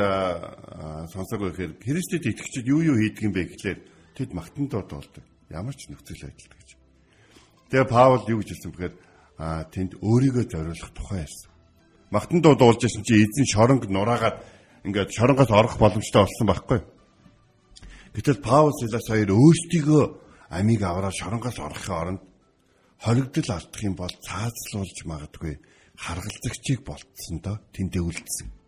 сонсоогүй 1.11 1.51
гэхээр 1.51 1.73
Христэд 1.83 2.25
итгэгчид 2.31 2.67
юу 2.71 2.83
юу 2.83 2.97
хийдэг 3.03 3.27
юм 3.27 3.35
бэ 3.35 3.43
гэхлээр 3.51 3.79
тэд 4.15 4.31
магтан 4.37 4.71
доод 4.71 4.87
болдог. 4.87 5.25
Ямар 5.51 5.75
ч 5.75 5.91
нөхцөл 5.91 6.31
байдал 6.31 6.55
гэж. 6.55 6.71
Тэгээ 7.71 7.91
Паул 7.91 8.23
юу 8.31 8.39
гэж 8.39 8.49
хэлсэн 8.55 8.71
бэхээр 8.71 8.95
тэнд 9.75 9.93
өөрийгөө 9.99 10.45
зориулах 10.47 10.93
тухай 10.95 11.27
ярьсан. 11.27 11.51
Магтан 12.15 12.39
дууд 12.39 12.61
уулж 12.63 12.81
ирсэн 12.87 13.03
чи 13.03 13.19
эзэн 13.19 13.47
шоронг 13.51 13.91
нураагаад 13.91 14.39
ингээд 14.87 15.11
шоронгоос 15.11 15.51
орох 15.51 15.75
боломжтой 15.81 16.23
болсон 16.23 16.47
байхгүй. 16.47 16.81
Гэтэл 18.15 18.45
Паул 18.45 18.71
Силас 18.79 19.09
хоёр 19.09 19.35
өөрсдийгөө 19.35 20.05
амийг 20.55 20.83
аваад 20.87 21.17
шоронгоос 21.17 21.59
орохын 21.59 21.97
оронд 21.97 22.23
хоригдл 23.01 23.51
алдах 23.51 23.83
юм 23.83 23.97
бол 23.97 24.13
цаазлуулж 24.23 24.99
магадгүй 25.09 25.59
харгалзагчийг 25.97 26.85
болтсондоо 26.87 27.57
тэндээ 27.73 28.03
үлдсэн. 28.05 28.62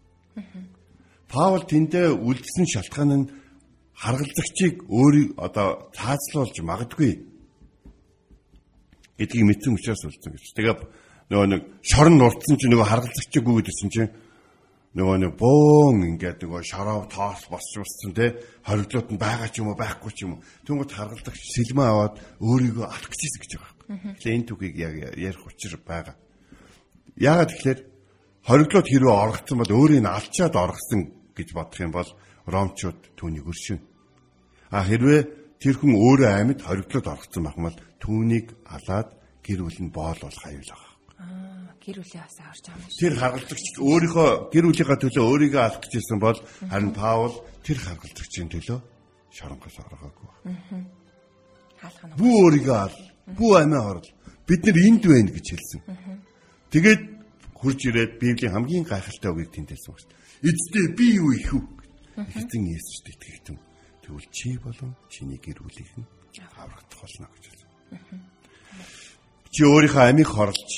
Паул 1.28 1.62
тэндээ 1.66 2.14
үлдсэн 2.14 2.66
шалтгаан 2.66 3.10
нь 3.14 3.30
харгалзагчийг 3.94 4.86
өөрийг 4.90 5.38
одоо 5.38 5.90
цаазлуулж 5.94 6.56
магадгүй 6.62 7.12
гэдгийг 9.18 9.44
мэдсэн 9.46 9.74
учраас 9.74 10.02
үлдсэн 10.02 10.34
гэж. 10.34 10.44
Тэгээ 10.58 10.76
нөгөө 11.30 11.46
нэг 11.50 11.62
шорон 11.86 12.18
нурцсан 12.18 12.58
чинь 12.58 12.74
нөгөө 12.74 12.90
харгалзагчийг 12.90 13.46
үгэдсэн 13.46 13.90
чинь 13.94 14.10
нөгөө 14.94 15.16
нэг 15.22 15.32
бөөн 15.38 15.98
ингээд 16.14 16.42
нөгөө 16.42 16.62
шороо 16.66 17.06
тоос 17.10 17.46
босчулсан 17.50 18.14
те 18.14 18.38
хоригдлууд 18.66 19.08
нь 19.14 19.18
байгаа 19.18 19.50
ч 19.50 19.62
юм 19.62 19.70
уу 19.70 19.78
байхгүй 19.78 20.10
ч 20.14 20.26
юм 20.26 20.38
уу 20.38 20.44
түнгэд 20.66 20.90
харгалзагч 20.94 21.42
сэлмээ 21.54 21.86
аваад 21.90 22.14
өөрийгөө 22.42 22.86
алах 22.86 23.10
гэж 23.10 23.22
гэж 23.42 23.52
байгаа 23.58 23.74
юм. 23.90 24.14
Тэгэхээр 24.18 24.36
энэ 24.38 24.48
түүхийг 24.50 24.74
яг 24.78 24.94
ярих 25.18 25.42
учир 25.46 25.78
байгаа. 25.82 26.14
Яагаад 27.18 27.50
тэгэхээр 27.50 27.78
хоригдлоод 28.44 28.88
хэрвээ 28.88 29.14
оргоцсон 29.24 29.58
бол 29.58 29.72
өөрийг 29.72 30.02
нь 30.04 30.10
алчаад 30.10 30.54
оргосон 30.54 31.00
гэж 31.32 31.48
бодох 31.56 31.80
юм 31.80 31.92
бол 31.92 32.10
ромчууд 32.44 33.16
түүнийг 33.16 33.48
өршин. 33.48 33.80
А 34.70 34.84
хэрвээ 34.84 35.20
тэр 35.60 35.74
хүн 35.80 35.96
өөрөө 35.96 36.30
амьд 36.30 36.60
байх 36.60 37.56
юм 37.56 37.66
бол 37.68 37.78
түүнийг 38.04 38.46
алаад 38.68 39.08
гэр 39.40 39.60
бүл 39.64 39.80
нь 39.80 39.92
боол 39.92 40.20
болох 40.20 40.44
аюул 40.44 40.68
байгаа. 40.68 40.92
Аа 41.24 41.72
гэр 41.80 41.96
бүлээ 42.00 42.20
бас 42.20 42.36
аварч 42.40 42.64
байгаа 42.68 42.80
юм 42.84 42.90
шиг. 42.92 43.00
Тэр 43.00 43.14
харгалзагч 43.16 43.66
өөрийнхөө 43.80 44.28
гэр 44.52 44.64
бүлийнхаа 44.68 44.98
төлөө 45.00 45.24
өөрийгөө 45.24 45.62
алах 45.64 45.80
гэж 45.84 45.92
ирсэн 45.96 46.20
бол 46.20 46.38
харин 46.68 46.92
Паул 46.92 47.34
тэр 47.64 47.78
харгалзагчийн 47.80 48.48
төлөө 48.52 48.78
шоронгоос 49.32 49.76
оргоогүй. 49.84 50.28
Аа. 50.48 50.84
Хаалх 51.80 52.02
нь. 52.04 52.16
Бүү 52.20 52.32
өөрийгөө 52.44 52.76
ал. 52.76 52.96
Бүү 53.36 53.52
амиа 53.56 53.82
орл. 53.88 54.08
Бид 54.48 54.60
нар 54.64 54.78
энд 54.84 55.04
байна 55.08 55.32
гэж 55.32 55.46
хэлсэн. 55.48 55.80
Тэгээд 56.72 57.02
хурж 57.64 57.80
ирээд 57.88 58.20
Библийн 58.20 58.52
хамгийн 58.52 58.84
гайхалтай 58.84 59.32
үгийг 59.32 59.50
тэндэсэн 59.56 59.88
байна 59.88 60.00
шүү 60.04 60.12
дээ. 60.12 60.52
Эцдээ 60.52 60.86
би 60.92 61.06
юу 61.16 61.32
их 61.32 61.48
үү? 61.56 61.64
Эзэн 62.36 62.64
Есүст 62.68 63.06
итгэгдэн. 63.08 63.58
Тэгвэл 64.04 64.28
чи 64.28 64.60
болон 64.60 64.92
чиний 65.08 65.40
гэр 65.40 65.64
бүлийнх 65.64 65.96
нь 65.96 66.06
аврагдах 66.60 67.00
болно 67.00 67.26
гэж 67.32 67.44
хэлсэн. 67.48 67.68
Чи 69.48 69.62
өөрийнхөө 69.64 70.04
амийг 70.12 70.28
хорлж 70.28 70.70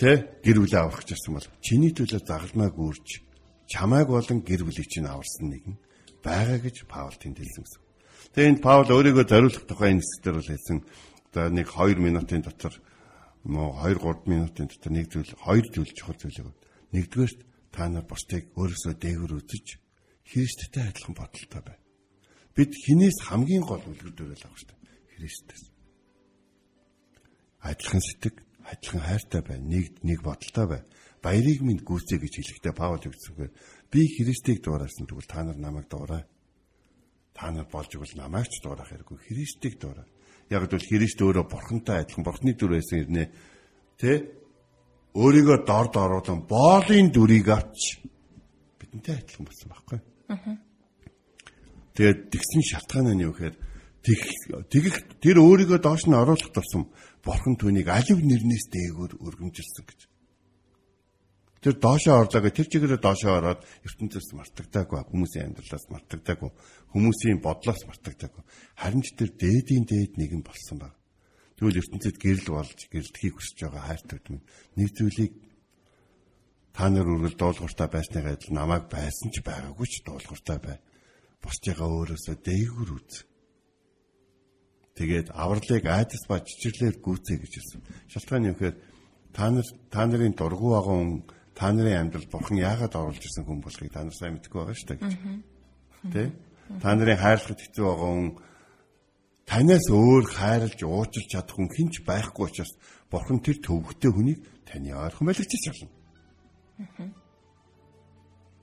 тэ 0.00 0.40
гэр 0.40 0.58
бүлээ 0.64 0.80
аврах 0.80 1.04
гэсэн 1.04 1.36
бол 1.36 1.48
чиний 1.60 1.92
төлөө 1.92 2.24
загалмайг 2.24 2.74
үрж 2.78 3.20
чамайг 3.68 4.08
болон 4.08 4.40
гэр 4.40 4.64
бүлийг 4.64 4.88
чинь 4.88 5.10
аварсан 5.10 5.52
нэгэн 5.52 5.76
байгаа 6.22 6.58
гэж 6.62 6.86
Паул 6.86 7.14
тэмдэглэсэн 7.18 7.62
гэсэн. 7.66 7.82
Тэгээ 8.32 8.50
энд 8.54 8.60
Паул 8.62 8.88
өөрийгөө 8.88 9.26
зориулах 9.26 9.64
тухай 9.66 9.92
энэ 9.92 10.02
хэсгээр 10.02 10.36
бол 10.38 10.50
хэлсэн. 10.54 10.78
За 11.34 11.50
нэг 11.50 11.66
2 11.68 11.98
минутын 11.98 12.42
дотор 12.46 12.74
мөн 13.44 13.74
2 13.82 13.98
3 13.98 14.26
минутын 14.30 14.66
дотор 14.70 14.92
нэг 14.92 15.06
зүйл 15.10 15.32
хоёр 15.42 15.66
зүйл 15.70 15.92
чухал 15.92 16.18
зүйл 16.18 16.40
өгöd. 16.46 16.58
Нэгдүгээрт 16.94 17.40
та 17.74 17.88
нар 17.88 18.06
бусдыг 18.06 18.54
өөрөөсөө 18.54 18.94
дээгүр 19.00 19.32
үзэж 19.42 19.82
Христтэй 20.22 20.86
адилхан 20.86 21.14
бодолтой 21.18 21.62
бай. 21.66 21.78
Бид 22.54 22.70
хинээс 22.72 23.18
хамгийн 23.26 23.64
гол 23.66 23.82
үлгэр 23.82 24.14
дуурайл 24.14 24.46
авах 24.46 24.60
хэрэгтэй. 24.60 24.78
Христэс. 25.16 25.62
Адилхан 27.60 28.00
сэтгэг, 28.00 28.36
адилхан 28.70 29.02
хайртай 29.02 29.42
бай, 29.42 29.58
нэг 29.58 29.98
нэг 30.04 30.22
бодолтой 30.22 30.66
бай. 30.66 30.82
Баярыг 31.22 31.60
минь 31.62 31.82
гүйцээ 31.82 32.18
гэж 32.18 32.32
хэлэхдээ 32.38 32.74
Паул 32.74 32.98
өгсөөр 32.98 33.50
би 33.90 34.00
Христийг 34.06 34.62
дуурайсан 34.62 35.06
тэгвэл 35.06 35.30
та 35.30 35.42
нар 35.42 35.58
намайг 35.58 35.86
дуурай. 35.88 36.26
Та 37.34 37.50
нар 37.50 37.66
болж 37.70 37.94
игэл 37.94 38.18
намайг 38.18 38.50
ч 38.50 38.58
дуурайх 38.62 38.90
хэрэггүй. 38.90 39.18
Христийг 39.30 39.78
дуурай. 39.78 40.06
Яг 40.52 40.68
л 40.68 40.76
Христ 40.76 41.16
өөрөө 41.24 41.48
бурхантай 41.48 42.04
адилхан 42.04 42.24
бурхны 42.28 42.52
дүр 42.52 42.76
байсан 42.76 43.08
ирнэ. 43.08 43.24
Тэ? 43.96 44.28
Өөрийгөө 45.16 45.64
дорд 45.64 45.96
оруулан 45.96 46.44
боолын 46.44 47.08
дүрийг 47.08 47.48
авч 47.48 48.04
бидэнтэй 48.76 49.16
адилхан 49.16 49.48
болсон 49.48 49.68
байхгүй. 49.72 49.98
Тэгээд 51.96 52.18
тэгсэн 52.28 52.62
шалтгаан 52.68 53.16
нь 53.16 53.24
юу 53.24 53.32
гэхээр 53.32 53.56
тэгэх 54.04 54.96
тэр 55.24 55.36
өөрийгөө 55.40 55.80
доош 55.80 56.04
нь 56.04 56.16
оруулах 56.16 56.52
тусам 56.52 56.92
бурхан 57.24 57.56
түүнийг 57.56 57.88
алив 57.88 58.20
нэрнээс 58.20 58.68
дээгүүр 58.68 59.20
өргөмжилсөн 59.24 59.84
гэж. 59.88 60.11
Тэр 61.62 61.78
доошоо 61.78 62.26
орлоо 62.26 62.42
гэх 62.42 62.58
тэр 62.58 62.66
чигээрээ 62.66 62.98
доошоо 62.98 63.38
ороод 63.38 63.62
ертөнцөөс 63.86 64.34
мартагдаагүй 64.34 64.98
хүмүүсийн 65.14 65.54
амьдралаас 65.54 65.86
мартагдаагүй 65.94 66.50
хүмүүсийн 66.90 67.38
бодлоос 67.38 67.86
мартагдаагүй 67.86 68.42
харин 68.82 69.02
ч 69.06 69.14
тэр 69.14 69.30
дээдийн 69.38 69.86
дээд 69.86 70.18
нэгэн 70.18 70.42
болсон 70.42 70.82
баг. 70.82 70.98
Тэгвэл 71.54 71.78
ертөнцид 71.78 72.18
гэрэл 72.18 72.50
болж 72.50 72.78
гэрэлтхийг 72.90 73.34
хүсэж 73.38 73.58
байгаа 73.62 73.82
хайртагд 73.94 74.26
минь 74.34 74.46
нэг 74.74 74.90
зүйлийг 74.90 75.32
та 76.74 76.90
нар 76.90 77.06
үргэлж 77.06 77.38
дуулууртай 77.38 77.88
байсны 77.94 78.18
адил 78.26 78.58
намайг 78.58 78.90
байсан 78.90 79.30
ч 79.30 79.38
байгаагүй 79.46 79.86
ч 79.86 80.02
дуулууртай 80.02 80.58
бай. 80.58 80.82
Босчгаа 81.38 81.86
өөрөөсөө 81.86 82.36
дээгүр 82.42 82.90
үз. 82.90 83.22
Тэгээд 84.98 85.30
авралыг 85.30 85.86
айдас 85.86 86.26
ба 86.26 86.42
чичирлээр 86.42 86.98
гүйцээ 86.98 87.36
гэж 87.38 87.52
хэлсэн. 87.54 87.80
Шалтгаан 88.10 88.50
юм 88.50 88.56
гэхээр 88.58 88.76
та 89.30 89.50
нар 89.54 89.68
та 89.94 90.02
нарын 90.10 90.34
дургу 90.34 90.74
агуун 90.74 91.22
та 91.54 91.72
нарын 91.72 92.08
амьдрал 92.08 92.28
бурхан 92.32 92.58
яагаад 92.58 92.94
оруулж 92.96 93.22
ирсэн 93.22 93.44
хүн 93.44 93.60
болохыг 93.60 93.92
та 93.92 94.04
нар 94.04 94.16
сайн 94.16 94.40
мэдгүй 94.40 94.58
байгаа 94.58 94.76
шүү 94.76 94.88
дээ 94.88 95.00
гэж. 95.00 95.14
Тэ? 96.12 96.32
Та 96.80 96.94
нарын 96.96 97.20
хайрлахад 97.20 97.60
хэцүү 97.60 97.84
байгаа 97.84 98.10
хүн 98.12 98.30
танаас 99.44 99.86
өөр 99.92 100.24
хайрлж 100.32 100.80
уучлж 100.80 101.26
чадах 101.28 101.56
хүн 101.56 101.68
хинч 101.68 102.00
байхгүй 102.08 102.48
учраас 102.48 102.72
бурхан 103.12 103.44
тэр 103.44 103.60
төвөгтэй 103.60 104.10
хүнийг 104.12 104.40
таны 104.64 104.96
ойрхон 104.96 105.28
байлгачиж 105.28 105.62
болно. 105.68 105.92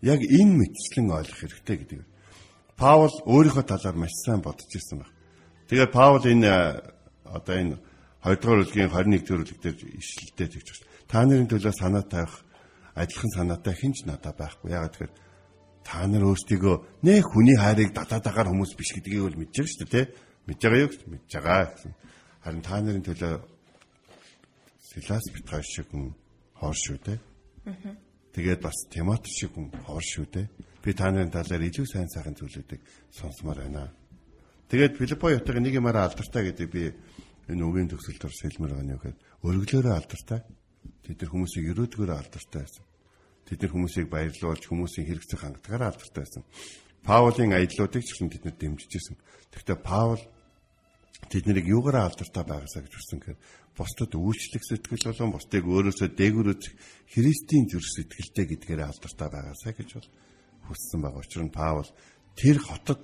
Яг 0.02 0.20
энэ 0.26 0.54
мэтчлэн 0.58 1.14
ойлгох 1.14 1.40
хэрэгтэй 1.46 1.78
гэдэг. 1.78 2.02
Паул 2.80 3.14
өөрийнхөө 3.28 3.66
талаар 3.70 3.98
маш 4.00 4.14
сайн 4.26 4.42
бодож 4.42 4.72
ирсэн 4.72 5.04
байна. 5.04 5.14
Тэгээд 5.70 5.92
Паул 5.92 6.24
энэ 6.26 6.50
одоо 7.28 7.56
энэ 7.56 7.76
2 8.24 8.36
дугаар 8.42 8.64
бүлгийн 8.64 8.90
21 8.90 9.28
дугаар 9.28 9.44
бүлэг 9.46 9.60
дээр 9.62 9.78
ишлэлтэй 10.00 10.48
тэгж 10.48 10.68
байна. 10.74 10.88
Та 11.12 11.18
нарын 11.28 11.48
төлөө 11.52 11.74
санаа 11.76 12.04
тавих 12.08 12.34
адилхан 12.96 13.32
санаатай 13.36 13.76
хинч 13.76 14.06
надад 14.06 14.38
байхгүй. 14.38 14.72
Ягаад 14.72 14.94
тэгэхээр 14.96 15.14
та 15.84 16.08
нар 16.08 16.24
өөрсдийгөө 16.30 16.76
нэ 17.06 17.14
хүний 17.26 17.58
хайрыг 17.58 17.94
дадаадагаар 17.94 18.50
хүмүүс 18.50 18.74
биш 18.78 18.94
гэдгийг 18.94 19.24
бол 19.26 19.40
мэдж 19.42 19.56
байгаа 19.58 19.70
шүү 19.70 19.88
дээ, 19.90 20.06
тэ? 20.06 20.12
Мэдж 20.48 20.62
байгаа 20.62 20.84
юу 20.86 20.92
мэдж 21.10 21.32
байгаа 21.34 21.66
гэсэн. 21.74 21.94
Харин 22.44 22.62
та 22.64 22.76
нарын 22.82 23.06
төлөө 23.06 23.34
Силас 24.90 25.26
Петрос 25.34 25.68
шиг 25.70 25.88
хүн 25.94 26.14
хоор 26.58 26.76
шүү 26.76 26.98
дээ. 27.06 27.20
Тэгээд 28.34 28.62
бас 28.62 28.78
Тимот 28.90 29.26
шиг 29.30 29.54
хүн 29.54 29.70
хоор 29.86 30.04
шүү 30.04 30.26
дээ. 30.34 30.48
Би 30.84 30.94
та 30.94 31.12
нарын 31.12 31.30
талаар 31.30 31.62
илүү 31.62 31.86
сайн 31.86 32.10
сайхан 32.10 32.34
зүйлүүдийг 32.34 32.82
сонсомоор 33.14 33.66
байна. 33.66 33.94
Тэгээд 34.70 34.98
Филиппо 34.98 35.30
ятаг 35.30 35.58
нэг 35.58 35.78
юмараа 35.78 36.10
алдартай 36.10 36.50
гэдэг 36.50 36.68
би 36.70 36.94
энэ 37.50 37.64
үгийн 37.66 37.90
төгсөлтөөр 37.90 38.34
сэлмэр 38.34 38.74
байгаа 38.74 38.86
нь 38.86 38.94
юу 38.94 39.02
гэхээр 39.02 39.18
өргөлөөрөө 39.46 39.94
алдартай. 39.98 40.40
Тэд 41.04 41.18
нар 41.22 41.32
хүмүүсийг 41.34 41.66
өрөөдгөөрөө 41.74 42.18
алдартай 42.20 42.62
байсан. 42.64 42.86
Тэд 43.50 43.60
нар 43.66 43.72
хүмүүсийг 43.74 44.08
баярлуулж 44.14 44.64
хүмүүсийн 44.70 45.08
хэрэгцээ 45.10 45.40
хангадагаараа 45.42 45.90
алдартай 45.90 46.22
байсан. 46.22 46.44
Паулын 47.02 47.56
аяллуудыг 47.56 48.04
ч 48.06 48.14
гэсэн 48.14 48.30
тэд 48.30 48.44
нар 48.46 48.58
дэмжижсэн. 48.60 49.18
Тэгэхдээ 49.50 49.80
Паул 49.82 50.22
тэднийг 51.32 51.66
юугаараа 51.66 52.12
алдартай 52.12 52.44
байгаасаа 52.46 52.86
гэж 52.86 52.94
үсэн 52.94 53.20
гэхээр 53.20 53.40
бусдад 53.74 54.12
үйлчлэх 54.14 54.64
сэтгэл 54.64 55.08
болон 55.12 55.32
бусдыг 55.34 55.64
өөрөөсөө 55.66 56.10
дээгүүр 56.14 56.48
үзэх 56.54 56.74
Христийн 57.10 57.66
зүрх 57.72 57.88
сэтгэлтэй 57.88 58.46
гэдгээр 58.54 58.82
алдартай 58.86 59.30
байгаасаа 59.32 59.74
гэж 59.74 59.90
бол 59.98 60.10
хүссэн 60.68 61.00
байгаа. 61.02 61.24
Учир 61.24 61.44
нь 61.48 61.56
Паул 61.56 61.90
тэр 62.36 62.58
хотод 62.60 63.02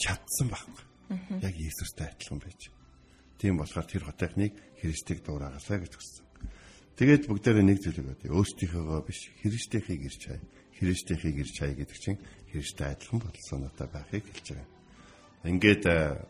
чадсан 0.00 0.48
байхгүй. 0.50 0.84
Яг 1.44 1.54
Иесустай 1.54 2.08
адилхан 2.10 2.40
байж. 2.40 2.72
Тийм 3.38 3.60
болохоор 3.60 3.86
тэр 3.86 4.04
хотынхныг 4.08 4.52
Христийг 4.80 5.20
дуурайгаасаа 5.22 5.78
гэж 5.84 5.92
хүссэн. 5.94 6.23
Тэгээд 6.94 7.26
бүгдээрээ 7.26 7.66
нэг 7.66 7.78
зүйлийг 7.82 8.06
бодъё. 8.06 8.38
Өөрсдийнхөөгөө 8.38 9.00
биш, 9.02 9.20
Христийнхийг 9.42 10.02
ирж 10.06 10.22
хай. 10.30 10.40
Христийнхийг 10.78 11.36
ирж 11.42 11.54
хай 11.58 11.74
гэдэг 11.74 11.98
чинь 11.98 12.18
Христтэй 12.54 12.94
адилхан 12.94 13.18
бодол 13.18 13.46
санаатай 13.50 13.88
байхыг 13.90 14.24
хэлж 14.30 14.46
байгаа. 14.54 14.68
Ингээд 15.44 15.84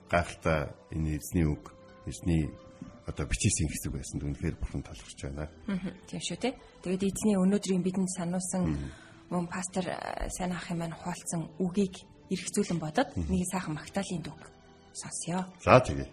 гайхалтай 0.09 0.73
энэ 0.97 1.21
эзний 1.21 1.45
үг, 1.45 1.69
эзний 2.09 2.49
одоо 3.05 3.29
бичээсийн 3.29 3.69
хэсэг 3.69 3.93
байсан 3.93 4.25
үнэхээр 4.25 4.57
бурхан 4.57 4.81
талархж 4.81 5.21
байна. 5.29 5.53
Тийм 6.09 6.21
шүү 6.25 6.39
те. 6.41 6.57
Тэгээд 6.81 7.13
эзний 7.13 7.37
өнөөдрийн 7.37 7.85
бидэнд 7.85 8.11
сануулсан 8.17 8.65
мөн 9.29 9.45
пастор 9.53 9.85
сайн 10.33 10.57
ах 10.57 10.73
юм 10.73 10.81
маань 10.81 10.97
хуалцсан 10.97 11.45
үгийг 11.61 11.95
эргцүүлэн 12.33 12.81
бодоод 12.81 13.13
нэг 13.29 13.45
сайхан 13.53 13.77
магтаалын 13.77 14.25
дүг 14.25 14.41
сонсё. 14.97 15.45
За 15.61 15.81
тэгье. 15.81 16.09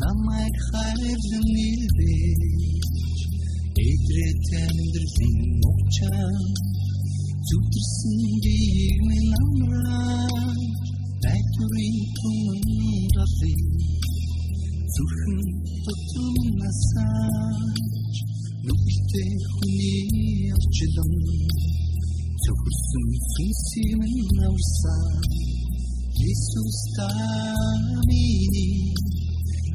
Намайг 0.00 0.56
хайрлан 0.68 1.46
нэлбэж 1.56 2.40
эдрээ 3.88 4.32
тэмдэрлэн 4.48 5.36
мовчаа 5.60 6.32
зүтэрсэн 7.48 8.20
биег 8.42 8.98
минь 9.08 9.34
амраа 9.42 10.46
дайтурын 11.22 11.96
түмэндали 12.16 13.54
зүрхэн 14.94 15.38
дотор 15.84 16.36
насаач 16.60 18.14
нүгэлтэй 18.66 19.32
хүний 19.52 20.52
орчлон 20.56 21.12
зөвхөрсөн 22.42 23.06
сүнсийг 23.32 23.90
минь 24.00 24.44
авсан 24.48 25.24
Jesus 26.24 26.76
tamini 26.96 28.68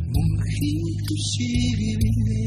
mungkin 0.09 0.77
tushiribile 1.05 2.45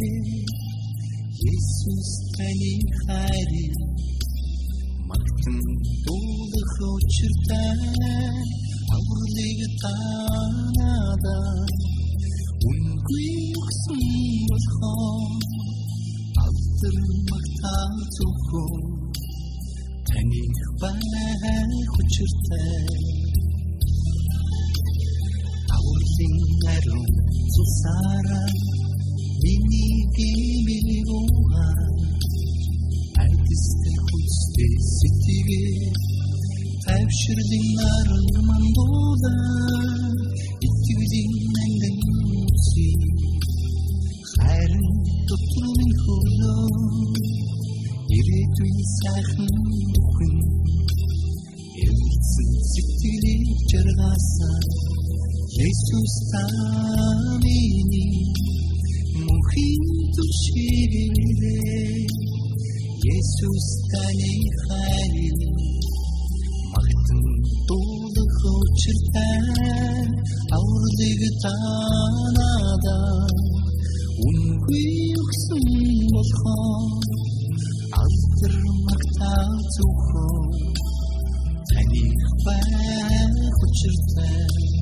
Jesus 1.39 2.11
tani 2.35 2.75
hari 3.07 3.67
magtın 5.07 5.63
dolu 6.07 6.63
xochirtan 6.75 7.81
avurlig 8.97 9.61
tanada 9.83 11.39
unгүй 12.71 13.31
өгсөн 13.63 14.03
болохоор 14.51 15.33
автар 16.47 16.97
магтаал 17.31 17.97
зөвхөн 18.19 18.83
таны 20.11 20.45
бай 20.81 21.03
хүчиртэй 26.23 26.43
Singaron 26.63 27.07
susara 27.55 28.43
Mini 29.43 29.87
gimiluha 30.15 31.69
Artiste 33.23 33.93
huste 34.07 34.69
sitige 34.97 35.67
Tavşirdin 36.85 37.67
narın 37.77 38.47
mandola 38.47 39.37
İttigdin 40.67 41.31
nengen 41.55 41.99
musi. 42.31 42.89
Hayrın 44.39 44.89
tutulun 45.29 45.91
hulo 46.03 46.57
İri 48.17 48.41
sayхын 49.01 49.55
бүхэн 49.93 50.37
Элцэн 55.53 55.73
сэтгэлийг 55.73 55.73
жаргасан 55.83 55.83
Jesus 55.83 56.13
tamini 56.33 58.07
muhin 59.21 59.83
tushiride 60.15 61.57
Jesus 63.05 63.67
tani 63.93 64.35
khali 64.65 65.29
magtun 66.73 67.25
tul 67.69 68.17
khochirtan 68.37 70.09
aurdig 70.57 71.23
tanada 71.43 72.99
unгүй 74.29 74.89
өгсөн 75.23 75.67
болохоор 76.15 77.03
алтар 78.01 78.55
магтаа 78.87 79.47
зөвхөн 79.75 80.49
таны 81.69 82.05
бай 82.45 82.67
хүчиртай 83.57 83.73
Jesus 83.77 84.03
таны 84.43 84.73
хайр 84.73 84.82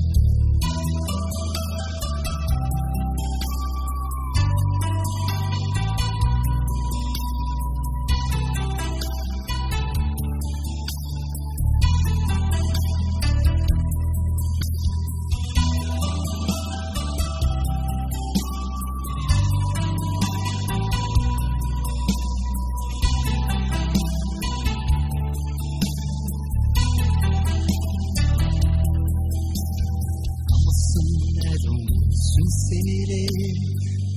Сэрээ 32.71 33.27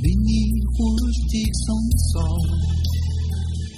миний 0.03 0.51
хүртийг 0.75 1.53
сонсоо. 1.67 2.39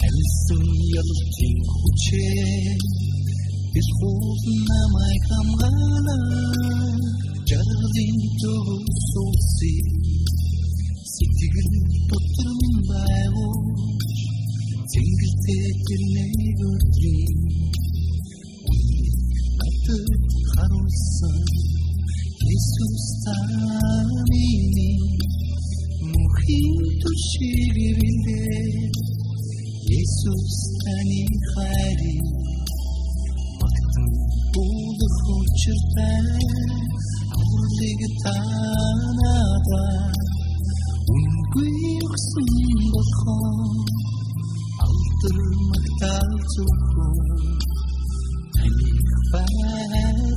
Элсэн 0.09 0.67
ялтын 1.01 1.57
хүчээ 1.77 2.77
Бис 3.73 3.89
хуулна 3.97 4.57
намайг 4.69 5.23
хамгаана 5.31 6.17
Жаргалын 7.49 8.19
төгсөөсі 8.41 9.75
Сэтгэл 11.13 11.73
дотрын 12.11 12.75
байгуул 12.91 13.65
Тэнгэртэй 14.93 15.67
тэр 15.87 16.03
нэг 16.17 16.59
өрдрийн 16.69 17.37
Үнэ 18.69 19.09
хатар 19.57 20.05
харуулсан 20.53 21.41
авралыг 37.37 38.01
танада. 38.23 39.85
Үнгүй 41.15 41.75
өгсөн 42.07 42.51
болохоор 42.93 43.77
автар 44.87 45.39
магтаа 45.71 46.27
зөвхөн 46.53 47.17
таны 49.31 50.37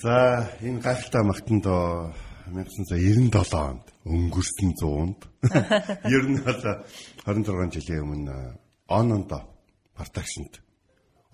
За 0.00 0.48
энэ 0.64 0.80
гайхалтай 0.80 1.20
магтанд 1.28 1.68
1997 1.68 3.36
онд 3.52 3.84
өнгөрсөн 4.08 4.72
100-нд 4.80 5.20
ер 6.08 6.24
нь 6.24 6.40
бол 6.40 6.56
26 7.28 7.84
жилийн 7.84 8.08
өмнө 8.08 8.56
Онондо 8.88 9.44
продакшнд 9.92 10.64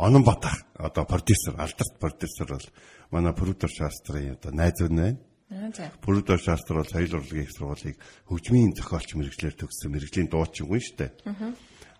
Онон 0.02 0.26
Батах 0.26 0.66
одоо 0.74 1.06
продюсер 1.06 1.54
алдарт 1.54 1.94
продюсер 2.02 2.50
бол 2.50 2.66
манай 3.14 3.32
продюсер 3.38 3.70
шаастрын 3.70 4.34
одоо 4.34 4.50
найз 4.50 4.82
нь 4.82 4.98
байна. 4.98 5.70
Продюсер 6.02 6.42
шаастр 6.42 6.74
бол 6.74 6.90
соёл 6.90 7.22
урлагийн 7.22 7.46
их 7.46 7.54
сургуулийг 7.54 7.96
хөгжмийн 8.26 8.74
зохиолч 8.74 9.14
мэрэгчлэр 9.14 9.54
төгссөн 9.54 9.94
мэрэгжлийн 9.94 10.26
дуучин 10.26 10.66
шүү 10.66 10.98
дээ. 10.98 11.14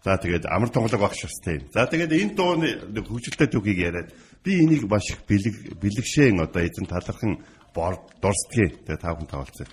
За 0.06 0.14
тэгээд 0.22 0.46
амар 0.46 0.70
тонголог 0.70 1.02
багш 1.02 1.26
шастай 1.26 1.58
юм. 1.58 1.66
За 1.74 1.82
тэгээд 1.90 2.14
энэ 2.14 2.34
дууны 2.38 2.68
хөгжилтэй 2.94 3.50
түүхийг 3.50 3.78
яриад 3.90 4.14
би 4.46 4.62
энийг 4.62 4.86
маш 4.86 5.10
их 5.10 5.26
бэлэг 5.26 5.74
бэлэгшээн 5.82 6.38
одоо 6.38 6.62
эзэн 6.62 6.86
талархан 6.86 7.42
дурсдгийг 7.74 8.86
тэгээд 8.86 9.02
тав 9.02 9.18
хүн 9.18 9.26
тавалцсан. 9.26 9.66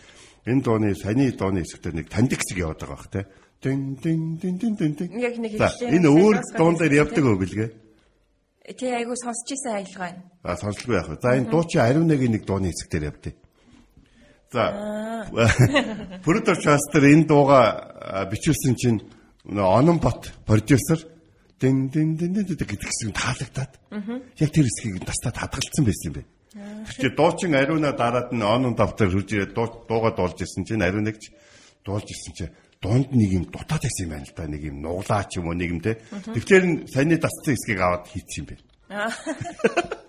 Энэ 0.50 0.62
дууны 0.66 0.96
саяны 0.98 1.30
дууны 1.32 1.62
хэсэгтээ 1.62 1.94
нэг 1.94 2.10
тандик 2.10 2.42
хэсэг 2.42 2.58
яваад 2.58 2.82
байгаа 2.82 2.98
бах 2.98 3.14
те. 3.14 3.22
Дин 3.62 3.96
дин 4.02 4.36
дин 4.42 4.58
дин 4.58 4.76
дин 4.76 4.94
дин. 4.98 5.10
Яг 5.22 5.38
нэг 5.38 5.54
хэллээ. 5.54 5.94
Энэ 5.94 6.10
өөр 6.10 6.36
дуун 6.58 6.76
дээр 6.76 7.06
явдаг 7.06 7.24
уу 7.24 7.38
бэлгээ? 7.38 7.70
Тэ 8.74 8.98
айгу 8.98 9.14
сонсч 9.14 9.54
ийсэн 9.54 9.78
аялгаа 9.78 10.02
байна. 10.10 10.22
А 10.42 10.58
сонсолгүй 10.58 10.96
яах 10.98 11.10
вэ? 11.14 11.22
За 11.22 11.38
энэ 11.38 11.52
дуучин 11.54 11.82
ариун 11.86 12.10
нэгийн 12.10 12.34
нэг 12.34 12.44
дууны 12.44 12.74
хэсэг 12.74 12.90
дээр 12.90 13.08
явдээ. 13.14 13.34
За. 14.52 14.64
Producer 16.26 16.58
Chester 16.58 17.04
энэ 17.08 17.30
дууга 17.30 18.28
бичүүлсэн 18.28 18.76
чинь 18.76 19.00
нөө 19.48 19.68
Ононбот 19.80 20.34
продюсер 20.48 21.00
дин 21.60 21.90
дин 21.90 22.16
дин 22.18 22.34
дин 22.34 22.46
дин 22.46 22.58
гэдэг 22.58 22.88
хэсэг 22.88 23.10
нь 23.10 23.18
таалагдаад. 23.18 23.72
Яг 24.40 24.50
тэр 24.52 24.66
хэсгийг 24.68 25.06
тастад 25.06 25.38
хадгалсан 25.38 25.84
байсан 25.86 26.08
юм 26.10 26.16
бэ. 26.18 26.24
Тэр 26.54 26.96
чи 27.02 27.10
дуучин 27.16 27.56
ариуна 27.56 27.92
дараад 27.94 28.30
нь 28.34 28.44
Онон 28.44 28.76
давтар 28.76 29.10
хурж 29.10 29.30
ирээд 29.34 29.54
дуу- 29.58 29.86
дуугаа 29.90 30.14
дуулж 30.14 30.38
ирсэн 30.42 30.66
чинь 30.66 30.84
ариун 30.86 31.06
нэгч 31.10 31.34
дуулж 31.86 32.06
ирсэн 32.06 32.34
чинь 32.38 32.54
дунд 32.82 33.10
нэг 33.10 33.30
юм 33.32 33.46
дутаад 33.50 33.82
байсан 33.82 34.06
юм 34.06 34.12
байна 34.14 34.28
л 34.28 34.36
да 34.38 34.44
нэг 34.46 34.62
юм 34.62 34.78
нуглаа 34.84 35.24
ч 35.26 35.40
юм 35.40 35.48
уу 35.48 35.58
нэг 35.58 35.70
юм 35.72 35.82
те. 35.82 35.98
Тэгэхээр 36.12 36.66
нь 36.68 36.76
саяны 36.92 37.18
дасцсан 37.18 37.56
хэсгийг 37.56 37.80
аваад 37.82 38.06
хийчих 38.12 38.38
юм 38.44 38.48
бэ. 38.52 38.56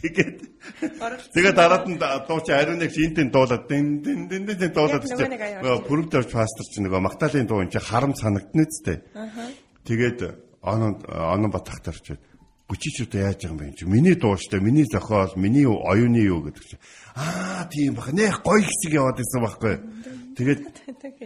Тэгээд 0.00 0.38
тэгээд 1.34 1.56
дараад 1.56 1.84
нь 1.90 1.98
дуучин 1.98 2.54
ариун 2.56 2.78
нэг 2.78 2.92
шинтэн 2.94 3.28
дуулаад 3.34 3.66
дин 3.68 4.00
дин 4.00 4.28
дин 4.28 4.46
дин 4.46 4.56
дин 4.56 4.72
дуулаад 4.72 5.04
аяа 5.04 5.60
нөгөө 5.60 5.84
продюсер 5.84 6.30
пастор 6.30 6.64
чинь 6.70 6.86
нөгөө 6.86 7.00
Магдалины 7.04 7.48
дуу 7.48 7.60
энэ 7.60 7.74
чинь 7.74 7.84
харам 7.84 8.14
санагдана 8.14 8.64
үсттэй. 8.64 9.02
Тэгээд 9.84 10.18
онон 10.62 11.00
онон 11.08 11.50
батахтар 11.50 11.96
чи 12.00 12.16
гүчичүүд 12.70 13.12
яаж 13.18 13.48
байгаа 13.48 13.50
юм 13.50 13.58
бэ? 13.58 13.76
Чи 13.76 13.84
миний 13.84 14.14
дуу 14.14 14.36
штэ 14.36 14.60
миний 14.60 14.86
зохиол 14.86 15.34
миний 15.36 15.66
оюуны 15.66 16.22
юу 16.22 16.46
гэдэг 16.46 16.64
чи 16.64 16.76
аа 17.16 17.66
тийм 17.66 17.94
бах. 17.98 18.12
Нэх 18.12 18.44
гоё 18.46 18.62
хэсэг 18.62 18.92
яваад 18.94 19.18
исэн 19.18 19.40
байхгүй 19.42 19.74
тэгээд 20.38 20.60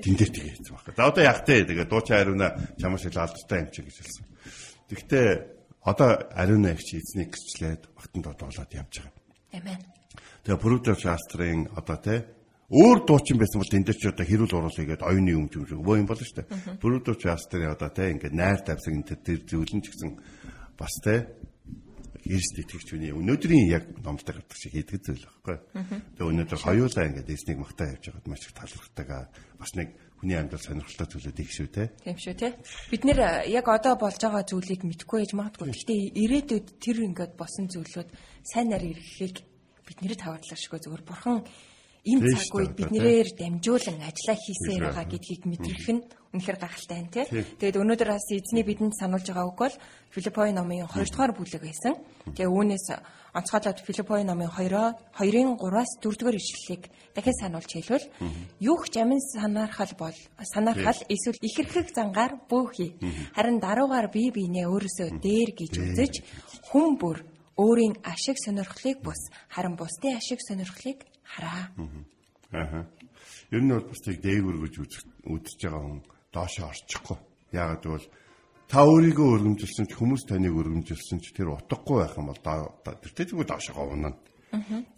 тэн 0.00 0.14
дээр 0.16 0.30
тэгээ 0.32 0.52
хэлсэн 0.56 0.72
байхгүй 0.72 0.92
за 0.96 1.04
одоо 1.04 1.22
яг 1.22 1.38
тээ 1.44 1.68
тэгээд 1.68 1.90
дуучин 1.92 2.16
ариуна 2.16 2.48
чамаас 2.80 3.04
ил 3.04 3.18
алдартай 3.20 3.58
юм 3.60 3.68
чи 3.68 3.80
гэж 3.84 3.96
хэлсэн. 4.00 4.24
Тэгтээ 4.88 5.28
одоо 5.84 6.10
ариуна 6.32 6.72
их 6.72 6.80
чи 6.80 6.96
эзнийг 6.96 7.36
гिचлээд 7.36 7.82
багтанд 7.92 8.26
одоо 8.26 8.48
болоод 8.48 8.72
явж 8.72 8.94
байгаа. 9.04 9.12
Амен. 9.52 9.80
Тэгээ 10.44 10.60
продюсер 10.60 10.96
шаастрын 10.96 11.68
одоо 11.76 11.96
те 12.00 12.24
өөр 12.72 12.98
дуучин 13.04 13.36
байсан 13.36 13.60
бол 13.60 13.76
энэ 13.76 13.86
дээр 13.92 13.98
ч 14.00 14.04
одоо 14.08 14.24
хэрүүл 14.24 14.56
уруулъя 14.56 14.86
гэдэг 14.88 15.04
оюуны 15.04 15.30
юм 15.36 15.46
юм 15.52 15.66
шиг 15.68 15.80
өвөө 15.84 15.96
юм 16.00 16.08
болно 16.08 16.24
шүү 16.24 16.38
дээ. 16.40 16.80
Продюсер 16.80 17.16
шаастрын 17.20 17.74
одоо 17.76 17.90
те 17.92 18.08
ингээд 18.08 18.32
найр 18.32 18.60
тавьсан 18.64 19.04
энэ 19.04 19.20
тэр 19.20 19.40
зөвлөн 19.44 19.80
ч 19.84 19.86
гэсэн 19.92 20.10
бас 20.78 20.94
те 21.04 21.28
Христ 22.24 22.56
итгэгч 22.56 22.88
хүний 22.88 23.12
өнөөдрийн 23.12 23.68
яг 23.68 23.84
номтой 24.00 24.40
гардаг 24.40 24.56
шиг 24.56 24.72
хийдэг 24.72 24.96
зүйл 24.96 25.28
байхгүй. 25.28 25.60
Тэгээ 26.16 26.24
өнөөдөр 26.24 26.56
хоёулаа 26.56 27.04
ингээд 27.12 27.28
эснийг 27.36 27.60
магтаа 27.60 27.92
явж 27.92 28.08
байгаад 28.08 28.28
маш 28.32 28.48
их 28.48 28.56
талархдаг. 28.56 29.08
Бас 29.60 29.72
нэг 29.76 29.88
хүний 30.24 30.40
амьдрал 30.40 30.64
сонирхолтой 30.64 31.04
зүйлүүд 31.04 31.42
их 31.44 31.52
шүү 31.52 31.68
те. 31.68 31.92
Тийм 32.00 32.16
шүү 32.16 32.32
те. 32.40 32.56
Бид 32.88 33.04
нэр 33.04 33.44
яг 33.44 33.68
одоо 33.68 34.00
болж 34.00 34.16
байгаа 34.16 34.40
зүйлийг 34.40 34.88
мэдгүй 34.88 35.20
яж 35.20 35.36
магадгүй. 35.36 35.68
Гэхдээ 35.68 36.00
ирээдүйд 36.16 36.66
тэр 36.80 36.96
ингээд 37.12 37.36
босон 37.36 37.68
зүйлүүд 37.68 38.08
сайн 38.40 38.72
нар 38.72 38.80
ирэхийг 38.80 39.44
бид 39.84 39.98
нэрэд 40.00 40.24
таваадлаа 40.24 40.56
шгөө 40.56 40.80
зөвөр 40.80 41.04
бурхан 41.04 41.44
ийм 42.04 42.20
Тийм 42.20 42.36
цаг 42.36 42.54
үед 42.54 42.72
бид 42.76 42.90
нэрээр 42.92 43.28
дамжуулан 43.32 43.98
ажиллаа 44.04 44.36
хийсээр 44.36 44.82
байгаа 44.84 45.06
гэдгийг 45.08 45.42
мэдрэх 45.48 45.88
нь 45.88 46.04
үнэхээр 46.34 46.58
гахалтай 46.60 47.00
тий. 47.08 47.24
Тийм. 47.24 47.44
Тэгээд 47.62 47.80
өнөөдөр 47.80 48.10
бас 48.12 48.26
эзний 48.28 48.64
бидэнд 48.66 48.92
сануулж 48.98 49.24
байгаа 49.24 49.48
үг 49.48 49.58
бол 49.58 49.76
Филиппой 50.12 50.52
номын 50.52 50.84
2 50.90 51.08
дугаар 51.08 51.32
бүлэг 51.32 51.62
байсан. 51.62 51.94
Тэгээ 52.34 52.50
үүнээс 52.50 52.86
онцгойлоод 53.38 53.78
Филиппой 53.86 54.22
номын 54.26 54.50
2-оо 54.50 54.98
2-ын 55.16 55.56
3-аас 55.56 55.90
4 56.02 56.18
дугаар 56.18 56.36
ишлэлийг 56.36 56.82
дахин 57.14 57.36
сануулж 57.38 57.70
хэлвэл 57.70 58.06
юу 58.60 58.78
ч 58.84 58.94
амин 58.98 59.22
санаархал 59.22 59.94
бол 59.96 60.16
санаархал 60.42 61.00
эсвэл 61.08 61.38
ихэрхэг 61.40 61.88
зангаар 61.94 62.36
бөөхий. 62.50 62.98
Харин 63.32 63.62
даруугаар 63.62 64.10
бие 64.10 64.34
биенээ 64.34 64.66
өөрөөсөө 64.66 65.08
дээр 65.22 65.50
гэж 65.54 65.72
үзэж 65.78 66.14
хүн 66.68 66.98
бүр 66.98 67.22
өөрийн 67.56 67.94
ашиг 68.02 68.38
сонирхлыг 68.42 68.98
бус 69.06 69.30
харин 69.54 69.78
бусдын 69.78 70.18
ашиг 70.18 70.42
сонирхлыг 70.42 71.06
хараа. 71.24 71.66
Аа. 72.52 72.86
Ер 73.50 73.62
нь 73.64 73.72
бол 73.72 73.88
бас 73.88 74.00
тийг 74.04 74.20
дээгүр 74.20 74.56
гэж 74.62 74.74
үзэж 75.24 75.60
байгаа 75.64 75.82
хүн 75.82 76.02
доошоо 76.32 76.68
орчихгүй. 76.70 77.18
Яагаад 77.52 77.82
гэвэл 77.82 78.08
та 78.68 78.78
өөрийгөө 78.84 79.28
өргөмжилсэн 79.34 79.86
ч 79.88 79.92
хүмүүс 79.96 80.22
таныг 80.28 80.54
өргөмжилсэн 80.54 81.18
ч 81.20 81.34
тэр 81.34 81.56
утгагүй 81.56 81.96
байх 82.04 82.14
юм 82.16 82.28
бол 82.30 82.40
тэртээ 82.40 83.26
зүгээр 83.30 83.50
доошоо 83.50 83.84
унана. 83.90 84.18